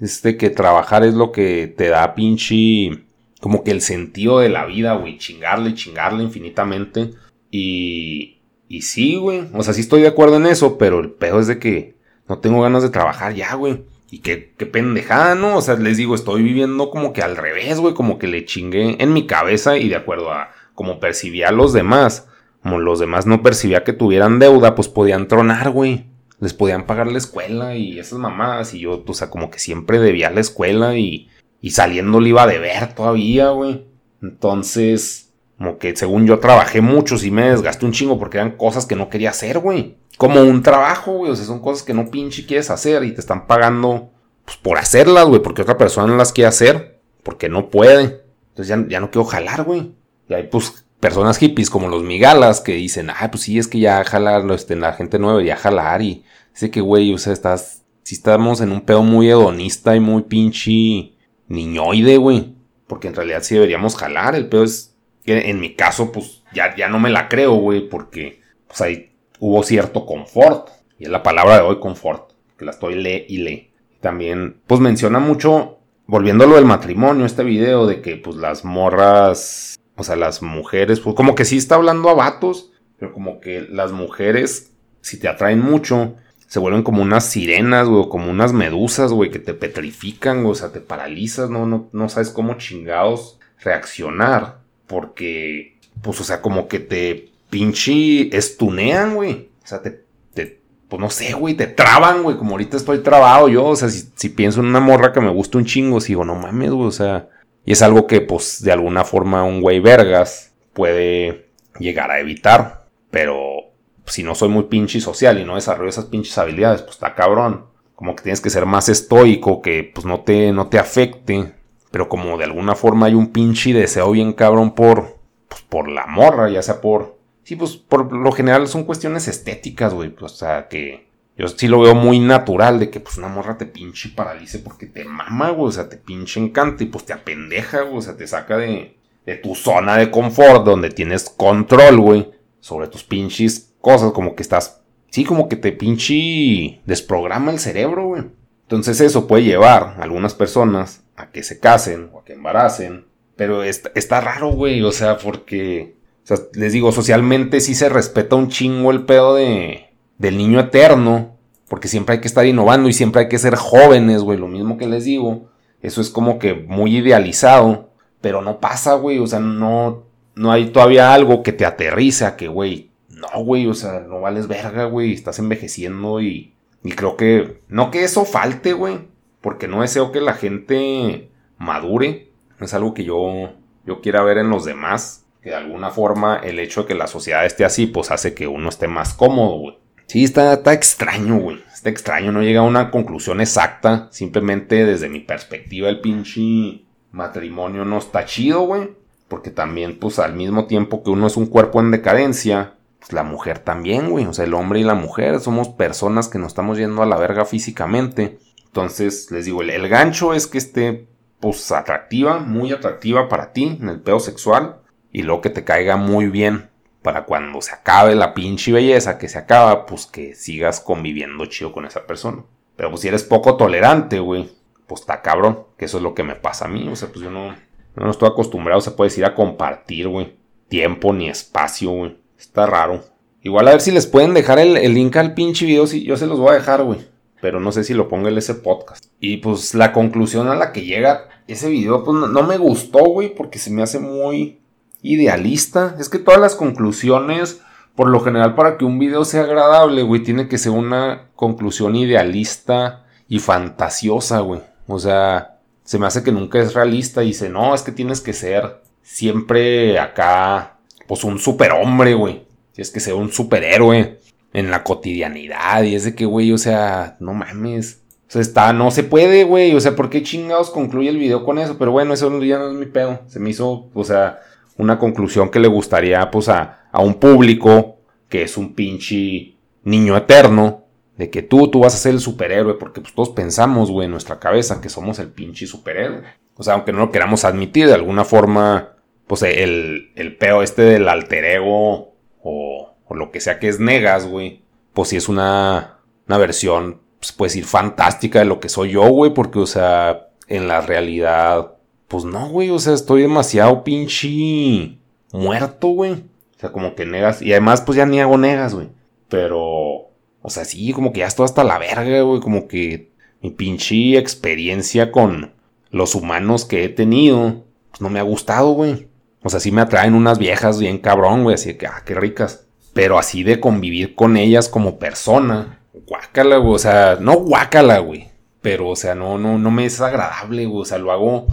Este 0.00 0.36
que 0.36 0.50
trabajar 0.50 1.04
es 1.04 1.14
lo 1.14 1.32
que 1.32 1.74
te 1.76 1.88
da 1.88 2.14
pinche 2.14 3.06
como 3.40 3.62
que 3.62 3.70
el 3.70 3.80
sentido 3.80 4.40
de 4.40 4.48
la 4.48 4.66
vida, 4.66 4.94
güey, 4.94 5.18
chingarle, 5.18 5.74
chingarle 5.74 6.22
infinitamente. 6.24 7.10
Y, 7.56 8.38
y 8.68 8.82
sí, 8.82 9.16
güey, 9.16 9.48
o 9.54 9.62
sea, 9.62 9.74
sí 9.74 9.80
estoy 9.80 10.02
de 10.02 10.08
acuerdo 10.08 10.36
en 10.36 10.46
eso, 10.46 10.78
pero 10.78 11.00
el 11.00 11.10
pedo 11.10 11.40
es 11.40 11.46
de 11.46 11.58
que 11.58 11.96
no 12.28 12.38
tengo 12.38 12.62
ganas 12.62 12.82
de 12.82 12.90
trabajar 12.90 13.34
ya, 13.34 13.54
güey. 13.54 13.84
Y 14.10 14.18
qué, 14.18 14.54
qué 14.56 14.66
pendejada, 14.66 15.34
¿no? 15.34 15.56
O 15.56 15.60
sea, 15.60 15.74
les 15.74 15.96
digo, 15.96 16.14
estoy 16.14 16.42
viviendo 16.42 16.90
como 16.90 17.12
que 17.12 17.22
al 17.22 17.36
revés, 17.36 17.80
güey, 17.80 17.94
como 17.94 18.18
que 18.18 18.26
le 18.26 18.44
chingué 18.44 19.02
en 19.02 19.12
mi 19.12 19.26
cabeza 19.26 19.78
y 19.78 19.88
de 19.88 19.96
acuerdo 19.96 20.32
a 20.32 20.50
como 20.74 21.00
percibía 21.00 21.48
a 21.48 21.52
los 21.52 21.72
demás. 21.72 22.28
Como 22.62 22.78
los 22.78 22.98
demás 22.98 23.26
no 23.26 23.42
percibía 23.42 23.84
que 23.84 23.92
tuvieran 23.92 24.38
deuda, 24.38 24.74
pues 24.74 24.88
podían 24.88 25.28
tronar, 25.28 25.70
güey. 25.70 26.06
Les 26.40 26.52
podían 26.52 26.86
pagar 26.86 27.10
la 27.10 27.18
escuela 27.18 27.76
y 27.76 27.98
esas 27.98 28.18
mamadas. 28.18 28.74
Y 28.74 28.80
yo, 28.80 29.02
o 29.06 29.14
sea, 29.14 29.30
como 29.30 29.50
que 29.50 29.58
siempre 29.58 29.98
debía 29.98 30.30
la 30.30 30.40
escuela 30.40 30.96
y 30.96 31.28
y 31.60 31.70
saliendo 31.70 32.20
le 32.20 32.28
iba 32.28 32.44
a 32.44 32.46
deber 32.46 32.94
todavía, 32.94 33.48
güey. 33.48 33.86
Entonces, 34.22 35.25
como 35.58 35.78
que 35.78 35.96
según 35.96 36.26
yo 36.26 36.38
trabajé 36.38 36.80
mucho, 36.80 37.16
sí 37.16 37.30
me 37.30 37.50
desgasté 37.50 37.86
un 37.86 37.92
chingo 37.92 38.18
porque 38.18 38.36
eran 38.38 38.56
cosas 38.56 38.84
que 38.84 38.96
no 38.96 39.08
quería 39.08 39.30
hacer, 39.30 39.58
güey. 39.58 39.96
Como 40.18 40.42
un 40.42 40.62
trabajo, 40.62 41.12
güey. 41.12 41.32
O 41.32 41.36
sea, 41.36 41.46
son 41.46 41.60
cosas 41.60 41.82
que 41.82 41.94
no 41.94 42.10
pinche 42.10 42.46
quieres 42.46 42.70
hacer 42.70 43.04
y 43.04 43.12
te 43.12 43.20
están 43.20 43.46
pagando 43.46 44.10
pues, 44.44 44.56
por 44.58 44.78
hacerlas, 44.78 45.26
güey. 45.26 45.42
Porque 45.42 45.62
otra 45.62 45.78
persona 45.78 46.08
no 46.08 46.16
las 46.16 46.32
quiere 46.32 46.48
hacer. 46.48 47.00
Porque 47.22 47.48
no 47.48 47.70
puede. 47.70 48.22
Entonces 48.50 48.68
ya, 48.68 48.84
ya 48.88 49.00
no 49.00 49.10
quiero 49.10 49.24
jalar, 49.24 49.64
güey. 49.64 49.92
Y 50.28 50.34
hay 50.34 50.44
pues 50.44 50.86
personas 51.00 51.38
hippies 51.38 51.70
como 51.70 51.88
los 51.88 52.02
migalas 52.02 52.60
que 52.60 52.72
dicen, 52.72 53.10
ah, 53.10 53.30
pues 53.30 53.44
sí, 53.44 53.58
es 53.58 53.68
que 53.68 53.78
ya 53.78 54.04
jalar, 54.04 54.50
este, 54.50 54.76
la 54.76 54.92
gente 54.92 55.18
nueva 55.18 55.42
ya 55.42 55.56
jalar. 55.56 56.02
Y 56.02 56.24
dice 56.52 56.70
que, 56.70 56.82
güey, 56.82 57.14
o 57.14 57.18
sea, 57.18 57.32
estás, 57.32 57.82
si 58.02 58.14
estamos 58.14 58.60
en 58.60 58.72
un 58.72 58.82
pedo 58.82 59.02
muy 59.02 59.28
hedonista 59.28 59.96
y 59.96 60.00
muy 60.00 60.22
pinche 60.22 61.14
niñoide, 61.48 62.18
güey. 62.18 62.54
Porque 62.86 63.08
en 63.08 63.14
realidad 63.14 63.42
sí 63.42 63.54
deberíamos 63.54 63.96
jalar. 63.96 64.34
El 64.34 64.48
peor 64.48 64.66
es 64.66 64.95
en 65.26 65.60
mi 65.60 65.74
caso, 65.74 66.12
pues 66.12 66.42
ya, 66.52 66.74
ya 66.76 66.88
no 66.88 66.98
me 66.98 67.10
la 67.10 67.28
creo, 67.28 67.54
güey. 67.54 67.88
Porque 67.88 68.40
pues 68.66 68.80
ahí 68.80 69.12
hubo 69.38 69.62
cierto 69.62 70.06
confort. 70.06 70.70
Y 70.98 71.04
es 71.04 71.10
la 71.10 71.22
palabra 71.22 71.56
de 71.56 71.62
hoy, 71.62 71.80
confort. 71.80 72.32
Que 72.56 72.64
la 72.64 72.70
estoy 72.70 72.94
le 72.94 73.24
y 73.28 73.38
le. 73.38 73.70
También, 74.00 74.60
pues 74.66 74.80
menciona 74.80 75.18
mucho, 75.18 75.78
volviéndolo 76.06 76.56
del 76.56 76.64
matrimonio, 76.64 77.26
este 77.26 77.42
video 77.42 77.86
de 77.86 78.00
que 78.00 78.16
pues 78.16 78.36
las 78.36 78.64
morras, 78.64 79.78
o 79.96 80.04
sea, 80.04 80.16
las 80.16 80.42
mujeres, 80.42 81.00
pues 81.00 81.16
como 81.16 81.34
que 81.34 81.44
sí 81.44 81.56
está 81.56 81.74
hablando 81.74 82.08
a 82.08 82.14
vatos, 82.14 82.72
pero 82.98 83.12
como 83.12 83.40
que 83.40 83.62
las 83.62 83.92
mujeres, 83.92 84.72
si 85.00 85.18
te 85.18 85.28
atraen 85.28 85.60
mucho, 85.60 86.14
se 86.46 86.58
vuelven 86.58 86.82
como 86.82 87.02
unas 87.02 87.24
sirenas, 87.24 87.88
güey, 87.88 88.02
o 88.02 88.08
como 88.08 88.30
unas 88.30 88.52
medusas, 88.52 89.12
güey, 89.12 89.30
que 89.30 89.38
te 89.38 89.54
petrifican, 89.54 90.46
o 90.46 90.54
sea, 90.54 90.70
te 90.70 90.80
paralizas, 90.80 91.50
¿no? 91.50 91.66
No, 91.66 91.88
no 91.92 92.08
sabes 92.08 92.30
cómo 92.30 92.54
chingados 92.54 93.38
reaccionar, 93.60 94.60
porque, 94.86 95.78
pues, 96.02 96.20
o 96.20 96.24
sea, 96.24 96.40
como 96.42 96.68
que 96.68 96.80
te 96.80 97.30
pinche 97.50 98.36
estunean, 98.36 99.14
güey, 99.14 99.48
o 99.62 99.66
sea, 99.66 99.82
te, 99.82 100.02
te 100.34 100.60
pues 100.88 101.00
no 101.00 101.10
sé, 101.10 101.32
güey, 101.32 101.54
te 101.54 101.66
traban, 101.66 102.22
güey, 102.22 102.36
como 102.36 102.52
ahorita 102.52 102.76
estoy 102.76 102.98
trabado 102.98 103.48
yo, 103.48 103.64
o 103.66 103.76
sea, 103.76 103.88
si, 103.88 104.28
pienso 104.30 104.60
en 104.60 104.66
una 104.66 104.80
morra 104.80 105.12
que 105.12 105.20
me 105.20 105.30
gusta 105.30 105.58
un 105.58 105.64
chingo, 105.64 106.00
digo, 106.00 106.24
no 106.24 106.34
mames, 106.34 106.70
güey, 106.70 106.88
o 106.88 106.92
sea, 106.92 107.28
y 107.64 107.72
es 107.72 107.82
algo 107.82 108.06
que, 108.06 108.20
pues, 108.20 108.62
de 108.62 108.72
alguna 108.72 109.04
forma 109.04 109.44
un 109.44 109.60
güey 109.60 109.80
vergas 109.80 110.52
puede 110.72 111.46
llegar 111.78 112.10
a 112.10 112.20
evitar, 112.20 112.86
pero 113.10 113.66
si 114.06 114.22
no 114.22 114.34
soy 114.34 114.48
muy 114.48 114.64
pinche 114.64 115.00
social 115.00 115.38
y 115.38 115.44
no 115.44 115.56
desarrollo 115.56 115.90
esas 115.90 116.06
pinches 116.06 116.36
habilidades, 116.38 116.82
pues 116.82 116.96
está 116.96 117.14
cabrón. 117.14 117.66
Como 117.94 118.14
que 118.14 118.22
tienes 118.22 118.40
que 118.40 118.50
ser 118.50 118.66
más 118.66 118.88
estoico, 118.88 119.62
que 119.62 119.90
pues 119.94 120.06
no 120.06 120.20
te, 120.20 120.52
no 120.52 120.68
te 120.68 120.78
afecte. 120.78 121.54
Pero 121.96 122.10
como 122.10 122.36
de 122.36 122.44
alguna 122.44 122.74
forma 122.74 123.06
hay 123.06 123.14
un 123.14 123.28
pinche 123.28 123.72
deseo 123.72 124.10
bien 124.10 124.34
cabrón 124.34 124.74
por, 124.74 125.16
pues, 125.48 125.62
por 125.62 125.88
la 125.88 126.06
morra, 126.06 126.50
ya 126.50 126.60
sea 126.60 126.82
por... 126.82 127.16
Sí, 127.42 127.56
pues 127.56 127.78
por 127.78 128.12
lo 128.12 128.32
general 128.32 128.68
son 128.68 128.84
cuestiones 128.84 129.28
estéticas, 129.28 129.94
güey. 129.94 130.10
Pues, 130.10 130.32
o 130.32 130.36
sea, 130.36 130.68
que 130.68 131.08
yo 131.38 131.48
sí 131.48 131.68
lo 131.68 131.80
veo 131.80 131.94
muy 131.94 132.20
natural 132.20 132.78
de 132.78 132.90
que 132.90 133.00
pues 133.00 133.16
una 133.16 133.28
morra 133.28 133.56
te 133.56 133.64
pinche 133.64 134.10
paralice 134.10 134.58
porque 134.58 134.84
te 134.84 135.06
mama, 135.06 135.48
güey. 135.52 135.68
O 135.68 135.72
sea, 135.72 135.88
te 135.88 135.96
pinche 135.96 136.38
encanta 136.38 136.82
y 136.82 136.88
pues 136.88 137.06
te 137.06 137.14
apendeja, 137.14 137.80
güey. 137.80 137.96
O 137.96 138.02
sea, 138.02 138.14
te 138.14 138.26
saca 138.26 138.58
de, 138.58 138.98
de 139.24 139.36
tu 139.36 139.54
zona 139.54 139.96
de 139.96 140.10
confort 140.10 140.66
donde 140.66 140.90
tienes 140.90 141.30
control, 141.30 141.98
güey. 141.98 142.30
Sobre 142.60 142.88
tus 142.88 143.04
pinches 143.04 143.72
cosas, 143.80 144.12
como 144.12 144.34
que 144.34 144.42
estás, 144.42 144.82
sí, 145.08 145.24
como 145.24 145.48
que 145.48 145.56
te 145.56 145.72
pinche 145.72 146.82
desprograma 146.84 147.52
el 147.52 147.58
cerebro, 147.58 148.08
güey. 148.08 148.24
Entonces 148.64 149.00
eso 149.00 149.26
puede 149.26 149.44
llevar 149.44 149.94
a 149.98 150.02
algunas 150.02 150.34
personas 150.34 151.05
a 151.16 151.30
que 151.30 151.42
se 151.42 151.58
casen 151.60 152.10
o 152.12 152.20
a 152.20 152.24
que 152.24 152.34
embaracen. 152.34 153.06
Pero 153.36 153.62
está, 153.62 154.20
raro, 154.20 154.50
güey, 154.50 154.82
o 154.82 154.92
sea, 154.92 155.18
porque, 155.18 155.96
o 156.24 156.26
sea, 156.26 156.38
les 156.54 156.72
digo, 156.72 156.92
socialmente 156.92 157.60
sí 157.60 157.74
se 157.74 157.88
respeta 157.88 158.36
un 158.36 158.48
chingo 158.48 158.90
el 158.90 159.04
pedo 159.04 159.34
de, 159.34 159.90
del 160.18 160.36
niño 160.36 160.60
eterno. 160.60 161.36
Porque 161.68 161.88
siempre 161.88 162.14
hay 162.14 162.20
que 162.20 162.28
estar 162.28 162.46
innovando 162.46 162.88
y 162.88 162.92
siempre 162.92 163.22
hay 163.22 163.28
que 163.28 163.40
ser 163.40 163.56
jóvenes, 163.56 164.22
güey. 164.22 164.38
Lo 164.38 164.46
mismo 164.46 164.78
que 164.78 164.86
les 164.86 165.04
digo. 165.04 165.48
Eso 165.82 166.00
es 166.00 166.10
como 166.10 166.38
que 166.38 166.54
muy 166.54 166.96
idealizado. 166.96 167.90
Pero 168.20 168.40
no 168.40 168.60
pasa, 168.60 168.94
güey. 168.94 169.18
O 169.18 169.26
sea, 169.26 169.40
no, 169.40 170.04
no 170.36 170.52
hay 170.52 170.66
todavía 170.66 171.12
algo 171.12 171.42
que 171.42 171.52
te 171.52 171.66
aterriza. 171.66 172.36
Que, 172.36 172.46
güey, 172.46 172.90
no, 173.16 173.42
güey, 173.42 173.66
o 173.66 173.74
sea, 173.74 174.00
no 174.00 174.20
vales 174.20 174.46
verga, 174.46 174.84
güey, 174.84 175.12
estás 175.12 175.38
envejeciendo 175.38 176.20
y, 176.20 176.52
y 176.84 176.92
creo 176.92 177.16
que, 177.16 177.60
no 177.68 177.90
que 177.90 178.04
eso 178.04 178.24
falte, 178.24 178.74
güey, 178.74 178.98
porque 179.46 179.68
no 179.68 179.82
deseo 179.82 180.10
que 180.10 180.20
la 180.20 180.32
gente 180.32 181.30
madure, 181.56 182.32
es 182.58 182.74
algo 182.74 182.94
que 182.94 183.04
yo, 183.04 183.52
yo 183.84 184.00
quiera 184.00 184.24
ver 184.24 184.38
en 184.38 184.50
los 184.50 184.64
demás, 184.64 185.24
que 185.40 185.50
de 185.50 185.54
alguna 185.54 185.90
forma 185.90 186.40
el 186.42 186.58
hecho 186.58 186.80
de 186.80 186.88
que 186.88 186.94
la 186.96 187.06
sociedad 187.06 187.46
esté 187.46 187.64
así, 187.64 187.86
pues 187.86 188.10
hace 188.10 188.34
que 188.34 188.48
uno 188.48 188.68
esté 188.68 188.88
más 188.88 189.14
cómodo, 189.14 189.56
güey. 189.60 189.78
Sí, 190.08 190.24
está, 190.24 190.54
está 190.54 190.72
extraño, 190.72 191.38
güey. 191.38 191.62
Está 191.72 191.90
extraño, 191.90 192.32
no 192.32 192.42
llega 192.42 192.58
a 192.58 192.64
una 192.64 192.90
conclusión 192.90 193.40
exacta. 193.40 194.08
Simplemente 194.10 194.84
desde 194.84 195.08
mi 195.08 195.20
perspectiva, 195.20 195.90
el 195.90 196.00
pinche 196.00 196.82
matrimonio 197.12 197.84
no 197.84 197.98
está 197.98 198.24
chido, 198.24 198.62
güey. 198.62 198.96
Porque 199.28 199.52
también, 199.52 200.00
pues 200.00 200.18
al 200.18 200.34
mismo 200.34 200.66
tiempo 200.66 201.04
que 201.04 201.10
uno 201.10 201.28
es 201.28 201.36
un 201.36 201.46
cuerpo 201.46 201.78
en 201.78 201.92
decadencia, 201.92 202.74
pues, 202.98 203.12
la 203.12 203.22
mujer 203.22 203.60
también, 203.60 204.10
güey. 204.10 204.26
O 204.26 204.32
sea, 204.32 204.44
el 204.44 204.54
hombre 204.54 204.80
y 204.80 204.82
la 204.82 204.94
mujer 204.94 205.38
somos 205.38 205.68
personas 205.68 206.26
que 206.26 206.40
nos 206.40 206.48
estamos 206.48 206.78
yendo 206.78 207.04
a 207.04 207.06
la 207.06 207.16
verga 207.16 207.44
físicamente. 207.44 208.40
Entonces, 208.76 209.30
les 209.30 209.46
digo, 209.46 209.62
el, 209.62 209.88
gancho 209.88 210.34
es 210.34 210.46
que 210.46 210.58
esté, 210.58 211.08
pues, 211.40 211.72
atractiva, 211.72 212.40
muy 212.40 212.72
atractiva 212.72 213.26
para 213.26 213.54
ti 213.54 213.78
en 213.80 213.88
el 213.88 214.00
pedo 214.00 214.20
sexual. 214.20 214.82
Y 215.10 215.22
luego 215.22 215.40
que 215.40 215.48
te 215.48 215.64
caiga 215.64 215.96
muy 215.96 216.26
bien 216.26 216.68
para 217.00 217.24
cuando 217.24 217.62
se 217.62 217.72
acabe 217.72 218.14
la 218.14 218.34
pinche 218.34 218.72
belleza 218.72 219.16
que 219.16 219.30
se 219.30 219.38
acaba, 219.38 219.86
pues 219.86 220.04
que 220.04 220.34
sigas 220.34 220.80
conviviendo 220.80 221.46
chido 221.46 221.72
con 221.72 221.86
esa 221.86 222.06
persona. 222.06 222.44
Pero 222.76 222.90
pues 222.90 223.00
si 223.00 223.08
eres 223.08 223.24
poco 223.24 223.56
tolerante, 223.56 224.18
güey, 224.18 224.50
pues 224.86 225.00
está 225.00 225.22
cabrón, 225.22 225.64
que 225.78 225.86
eso 225.86 225.96
es 225.96 226.02
lo 226.02 226.14
que 226.14 226.22
me 226.22 226.34
pasa 226.34 226.66
a 226.66 226.68
mí. 226.68 226.86
O 226.86 226.96
sea, 226.96 227.08
pues 227.08 227.24
yo 227.24 227.30
no, 227.30 227.56
No 227.94 228.10
estoy 228.10 228.28
acostumbrado, 228.28 228.82
se 228.82 228.90
puede 228.90 229.08
decir, 229.08 229.24
a 229.24 229.34
compartir, 229.34 230.08
güey. 230.08 230.36
Tiempo 230.68 231.14
ni 231.14 231.30
espacio, 231.30 231.92
güey. 231.92 232.18
Está 232.38 232.66
raro. 232.66 233.02
Igual 233.40 233.68
a 233.68 233.70
ver 233.70 233.80
si 233.80 233.90
les 233.90 234.06
pueden 234.06 234.34
dejar 234.34 234.58
el, 234.58 234.74
link 234.92 235.16
al 235.16 235.32
pinche 235.32 235.64
video. 235.64 235.86
Si 235.86 236.04
yo 236.04 236.18
se 236.18 236.26
los 236.26 236.38
voy 236.38 236.50
a 236.50 236.58
dejar, 236.58 236.82
güey. 236.82 237.15
Pero 237.40 237.60
no 237.60 237.72
sé 237.72 237.84
si 237.84 237.94
lo 237.94 238.08
ponga 238.08 238.30
en 238.30 238.38
ese 238.38 238.54
podcast. 238.54 239.06
Y 239.20 239.38
pues 239.38 239.74
la 239.74 239.92
conclusión 239.92 240.48
a 240.48 240.54
la 240.54 240.72
que 240.72 240.84
llega 240.84 241.28
ese 241.46 241.68
video, 241.68 242.02
pues 242.02 242.18
no, 242.18 242.28
no 242.28 242.42
me 242.42 242.56
gustó, 242.56 243.04
güey. 243.04 243.34
Porque 243.34 243.58
se 243.58 243.70
me 243.70 243.82
hace 243.82 243.98
muy 243.98 244.60
idealista. 245.02 245.96
Es 245.98 246.08
que 246.08 246.18
todas 246.18 246.40
las 246.40 246.54
conclusiones, 246.54 247.60
por 247.94 248.08
lo 248.08 248.20
general, 248.20 248.54
para 248.54 248.78
que 248.78 248.84
un 248.84 248.98
video 248.98 249.24
sea 249.24 249.42
agradable, 249.42 250.02
güey, 250.02 250.22
tiene 250.22 250.48
que 250.48 250.58
ser 250.58 250.72
una 250.72 251.28
conclusión 251.34 251.96
idealista 251.96 253.04
y 253.28 253.38
fantasiosa, 253.38 254.40
güey. 254.40 254.60
O 254.86 254.98
sea, 254.98 255.58
se 255.84 255.98
me 255.98 256.06
hace 256.06 256.22
que 256.22 256.32
nunca 256.32 256.58
es 256.58 256.74
realista 256.74 257.22
y 257.22 257.28
dice, 257.28 257.48
no, 257.48 257.74
es 257.74 257.82
que 257.82 257.92
tienes 257.92 258.20
que 258.20 258.32
ser 258.32 258.82
siempre 259.02 259.98
acá, 259.98 260.78
pues 261.06 261.24
un 261.24 261.38
superhombre, 261.38 262.14
güey. 262.14 262.46
Tienes 262.72 262.90
que 262.90 263.00
ser 263.00 263.14
un 263.14 263.32
superhéroe 263.32 264.18
en 264.52 264.70
la 264.70 264.84
cotidianidad 264.84 265.82
y 265.82 265.94
es 265.94 266.04
de 266.04 266.14
que, 266.14 266.24
güey, 266.24 266.52
o 266.52 266.58
sea, 266.58 267.16
no 267.20 267.34
mames. 267.34 268.02
O 268.28 268.30
sea, 268.30 268.42
está, 268.42 268.72
no 268.72 268.90
se 268.90 269.04
puede, 269.04 269.44
güey. 269.44 269.74
O 269.74 269.80
sea, 269.80 269.94
¿por 269.94 270.10
qué 270.10 270.22
chingados 270.22 270.70
concluye 270.70 271.10
el 271.10 271.18
video 271.18 271.44
con 271.44 271.58
eso? 271.58 271.78
Pero 271.78 271.92
bueno, 271.92 272.14
eso 272.14 272.42
ya 272.42 272.58
no 272.58 272.68
es 272.70 272.74
mi 272.74 272.86
pedo. 272.86 273.20
Se 273.26 273.38
me 273.38 273.50
hizo, 273.50 273.90
o 273.92 274.04
sea, 274.04 274.40
una 274.76 274.98
conclusión 274.98 275.50
que 275.50 275.60
le 275.60 275.68
gustaría, 275.68 276.30
pues, 276.30 276.48
a, 276.48 276.88
a 276.90 277.00
un 277.00 277.14
público 277.14 277.98
que 278.28 278.42
es 278.42 278.56
un 278.56 278.74
pinche 278.74 279.56
niño 279.84 280.16
eterno 280.16 280.86
de 281.16 281.30
que 281.30 281.42
tú, 281.42 281.68
tú 281.68 281.80
vas 281.80 281.94
a 281.94 281.98
ser 281.98 282.12
el 282.12 282.20
superhéroe, 282.20 282.74
porque 282.74 283.00
pues 283.00 283.14
todos 283.14 283.30
pensamos, 283.30 283.90
güey, 283.90 284.04
en 284.04 284.10
nuestra 284.10 284.38
cabeza 284.38 284.80
que 284.80 284.88
somos 284.88 285.18
el 285.18 285.28
pinche 285.28 285.66
superhéroe. 285.66 286.22
O 286.56 286.62
sea, 286.62 286.74
aunque 286.74 286.92
no 286.92 286.98
lo 286.98 287.10
queramos 287.10 287.44
admitir, 287.44 287.86
de 287.86 287.94
alguna 287.94 288.24
forma, 288.24 288.96
pues 289.26 289.42
el, 289.42 290.12
el 290.14 290.36
peo 290.36 290.62
este 290.62 290.82
del 290.82 291.08
alter 291.08 291.44
ego 291.44 292.14
o, 292.42 292.95
o 293.06 293.14
lo 293.14 293.30
que 293.30 293.40
sea 293.40 293.58
que 293.58 293.68
es 293.68 293.80
negas, 293.80 294.26
güey, 294.26 294.62
pues 294.92 295.10
sí 295.10 295.16
es 295.16 295.28
una, 295.28 295.98
una 296.26 296.38
versión, 296.38 297.00
pues 297.18 297.32
puedes 297.32 297.52
decir, 297.54 297.64
fantástica 297.64 298.40
de 298.40 298.44
lo 298.44 298.60
que 298.60 298.68
soy 298.68 298.92
yo, 298.92 299.08
güey, 299.08 299.32
porque, 299.32 299.58
o 299.58 299.66
sea, 299.66 300.28
en 300.48 300.68
la 300.68 300.80
realidad, 300.80 301.74
pues 302.08 302.24
no, 302.24 302.48
güey, 302.48 302.70
o 302.70 302.78
sea, 302.78 302.94
estoy 302.94 303.22
demasiado 303.22 303.84
pinche 303.84 304.98
muerto, 305.32 305.88
güey. 305.88 306.12
O 306.12 306.58
sea, 306.58 306.72
como 306.72 306.94
que 306.94 307.04
negas, 307.04 307.42
y 307.42 307.52
además, 307.52 307.82
pues 307.82 307.96
ya 307.96 308.06
ni 308.06 308.20
hago 308.20 308.38
negas, 308.38 308.74
güey. 308.74 308.88
Pero 309.28 310.06
o 310.46 310.50
sea, 310.50 310.64
sí, 310.64 310.92
como 310.92 311.12
que 311.12 311.18
ya 311.18 311.26
estoy 311.26 311.44
hasta 311.44 311.64
la 311.64 311.76
verga, 311.76 312.20
güey. 312.20 312.40
Como 312.40 312.68
que 312.68 313.10
mi 313.42 313.50
pinche 313.50 314.16
experiencia 314.16 315.10
con 315.10 315.54
los 315.90 316.14
humanos 316.14 316.64
que 316.64 316.84
he 316.84 316.88
tenido, 316.88 317.64
pues 317.90 318.00
no 318.00 318.10
me 318.10 318.20
ha 318.20 318.22
gustado, 318.22 318.70
güey. 318.70 319.08
O 319.42 319.48
sea, 319.48 319.58
sí 319.58 319.72
me 319.72 319.80
atraen 319.80 320.14
unas 320.14 320.38
viejas 320.38 320.78
bien 320.78 320.98
cabrón, 320.98 321.42
güey. 321.42 321.54
Así 321.54 321.74
que, 321.74 321.88
ah, 321.88 322.00
qué 322.06 322.14
ricas. 322.14 322.65
Pero 322.96 323.18
así 323.18 323.42
de 323.42 323.60
convivir 323.60 324.14
con 324.14 324.38
ellas 324.38 324.70
como 324.70 324.98
persona. 324.98 325.80
Guácala, 326.06 326.56
güey. 326.56 326.74
O 326.74 326.78
sea, 326.78 327.18
no 327.20 327.34
guácala, 327.34 327.98
güey. 327.98 328.30
Pero, 328.62 328.88
o 328.88 328.96
sea, 328.96 329.14
no, 329.14 329.36
no, 329.36 329.58
no 329.58 329.70
me 329.70 329.84
es 329.84 330.00
agradable, 330.00 330.64
güey. 330.64 330.80
O 330.80 330.84
sea, 330.86 330.96
lo 330.96 331.12
hago 331.12 331.46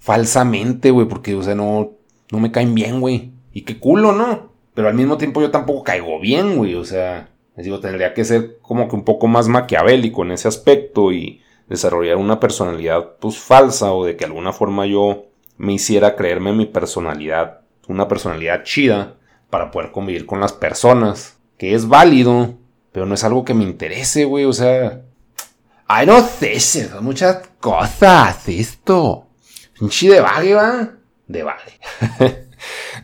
falsamente, 0.00 0.90
güey. 0.90 1.06
Porque, 1.06 1.36
o 1.36 1.42
sea, 1.44 1.54
no, 1.54 1.92
no 2.32 2.40
me 2.40 2.50
caen 2.50 2.74
bien, 2.74 3.00
güey. 3.00 3.30
Y 3.52 3.62
qué 3.62 3.78
culo, 3.78 4.10
¿no? 4.10 4.50
Pero 4.74 4.88
al 4.88 4.94
mismo 4.94 5.16
tiempo 5.18 5.40
yo 5.40 5.52
tampoco 5.52 5.84
caigo 5.84 6.18
bien, 6.18 6.56
güey. 6.56 6.74
O 6.74 6.84
sea, 6.84 7.28
les 7.54 7.64
digo, 7.64 7.78
tendría 7.78 8.12
que 8.12 8.24
ser 8.24 8.58
como 8.60 8.88
que 8.88 8.96
un 8.96 9.04
poco 9.04 9.28
más 9.28 9.46
maquiavélico 9.46 10.24
en 10.24 10.32
ese 10.32 10.48
aspecto 10.48 11.12
y 11.12 11.42
desarrollar 11.68 12.16
una 12.16 12.40
personalidad 12.40 13.18
pues 13.20 13.38
falsa 13.38 13.92
o 13.92 14.04
de 14.04 14.16
que 14.16 14.24
alguna 14.24 14.52
forma 14.52 14.84
yo 14.84 15.26
me 15.58 15.74
hiciera 15.74 16.16
creerme 16.16 16.52
mi 16.52 16.66
personalidad, 16.66 17.60
una 17.86 18.08
personalidad 18.08 18.64
chida 18.64 19.17
para 19.50 19.70
poder 19.70 19.90
convivir 19.90 20.26
con 20.26 20.40
las 20.40 20.52
personas, 20.52 21.38
que 21.56 21.74
es 21.74 21.88
válido, 21.88 22.54
pero 22.92 23.06
no 23.06 23.14
es 23.14 23.24
algo 23.24 23.44
que 23.44 23.54
me 23.54 23.64
interese, 23.64 24.24
güey, 24.24 24.44
o 24.44 24.52
sea, 24.52 25.02
ay, 25.86 26.06
no 26.06 26.20
sé, 26.20 26.58
son 26.60 27.04
muchas 27.04 27.48
cosas 27.60 28.48
esto. 28.48 29.26
Pinche 29.78 30.10
debague, 30.10 30.54
va. 30.54 30.90
Debague. 31.26 31.78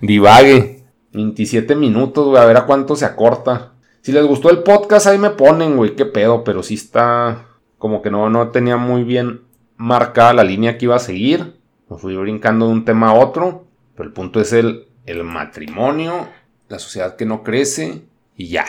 Divague. 0.00 0.85
27 1.12 1.76
minutos, 1.76 2.26
güey, 2.26 2.42
a 2.42 2.46
ver 2.46 2.57
a 2.57 2.66
cuánto 2.66 2.96
se 2.96 3.04
acorta. 3.04 3.74
Si 4.02 4.12
les 4.12 4.26
gustó 4.26 4.50
el 4.50 4.64
podcast, 4.64 5.07
ahí 5.07 5.16
me 5.16 5.30
ponen, 5.30 5.76
güey, 5.76 5.94
qué 5.94 6.04
pedo, 6.04 6.42
pero 6.44 6.62
sí 6.62 6.74
está 6.74 7.46
como 7.78 8.02
que 8.02 8.11
no, 8.11 8.28
no 8.30 8.48
tenía 8.48 8.76
muy 8.76 9.04
bien 9.04 9.42
marcada 9.76 10.35
la 10.35 10.44
línea 10.44 10.76
que 10.76 10.87
iba 10.87 10.96
a 10.96 11.00
seguir. 11.00 11.57
Me 11.88 11.98
fui 11.98 12.16
brincando 12.16 12.66
de 12.66 12.72
un 12.72 12.85
tema 12.85 13.11
a 13.11 13.14
otro, 13.14 13.66
pero 13.94 14.09
el 14.09 14.12
punto 14.12 14.40
es 14.40 14.52
el, 14.52 14.88
el 15.06 15.24
matrimonio, 15.24 16.28
la 16.68 16.78
sociedad 16.78 17.16
que 17.16 17.26
no 17.26 17.42
crece 17.42 18.02
y 18.36 18.48
ya. 18.48 18.66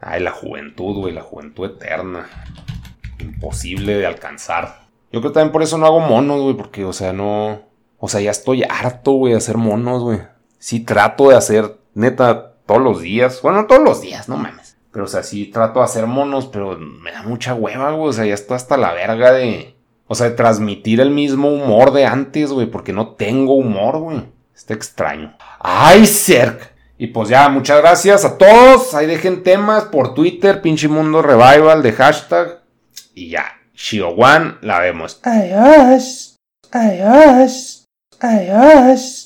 Ay, 0.00 0.22
la 0.22 0.32
juventud, 0.32 0.96
güey, 0.96 1.14
la 1.14 1.22
juventud 1.22 1.66
eterna. 1.66 2.28
Imposible 3.18 3.94
de 3.94 4.06
alcanzar. 4.06 4.84
Yo 5.12 5.20
creo 5.20 5.32
que 5.32 5.34
también 5.34 5.52
por 5.52 5.62
eso 5.62 5.78
no 5.78 5.86
hago 5.86 6.00
monos, 6.00 6.42
güey, 6.42 6.56
porque, 6.56 6.84
o 6.84 6.92
sea, 6.92 7.12
no... 7.12 7.62
O 7.98 8.08
sea, 8.08 8.20
ya 8.20 8.30
estoy 8.30 8.64
harto, 8.64 9.12
güey, 9.12 9.32
de 9.32 9.38
hacer 9.38 9.56
monos, 9.56 10.02
güey. 10.02 10.20
Sí 10.58 10.80
trato 10.80 11.30
de 11.30 11.36
hacer, 11.36 11.78
neta, 11.94 12.54
todos 12.66 12.82
los 12.82 13.00
días. 13.00 13.40
Bueno, 13.42 13.66
todos 13.66 13.82
los 13.82 14.00
días, 14.00 14.28
no 14.28 14.36
mames. 14.36 14.76
Pero, 14.92 15.06
o 15.06 15.08
sea, 15.08 15.22
sí 15.22 15.46
trato 15.46 15.80
de 15.80 15.86
hacer 15.86 16.06
monos, 16.06 16.46
pero 16.46 16.78
me 16.78 17.12
da 17.12 17.22
mucha 17.22 17.54
hueva, 17.54 17.92
güey. 17.92 18.08
O 18.08 18.12
sea, 18.12 18.26
ya 18.26 18.34
estoy 18.34 18.56
hasta 18.56 18.76
la 18.76 18.92
verga 18.92 19.32
de. 19.32 19.74
O 20.06 20.14
sea, 20.14 20.28
de 20.28 20.36
transmitir 20.36 21.00
el 21.00 21.10
mismo 21.10 21.48
humor 21.48 21.92
de 21.92 22.04
antes, 22.04 22.52
güey. 22.52 22.66
Porque 22.66 22.92
no 22.92 23.14
tengo 23.14 23.54
humor, 23.54 23.98
güey. 23.98 24.22
Está 24.54 24.74
extraño. 24.74 25.36
¡Ay, 25.60 26.06
Cerc! 26.06 26.72
Y 26.96 27.08
pues 27.08 27.28
ya, 27.28 27.48
muchas 27.48 27.80
gracias 27.80 28.24
a 28.24 28.38
todos. 28.38 28.94
Ahí 28.94 29.06
dejen 29.06 29.42
temas 29.42 29.84
por 29.84 30.14
Twitter, 30.14 30.62
pinche 30.62 30.88
mundo 30.88 31.22
revival 31.22 31.82
de 31.82 31.92
hashtag. 31.92 32.60
Y 33.14 33.30
ya, 33.30 33.46
Shio 33.74 34.14
la 34.60 34.80
vemos. 34.80 35.20
Adiós. 35.24 36.36
Adiós. 36.70 37.84
Adiós. 38.20 39.23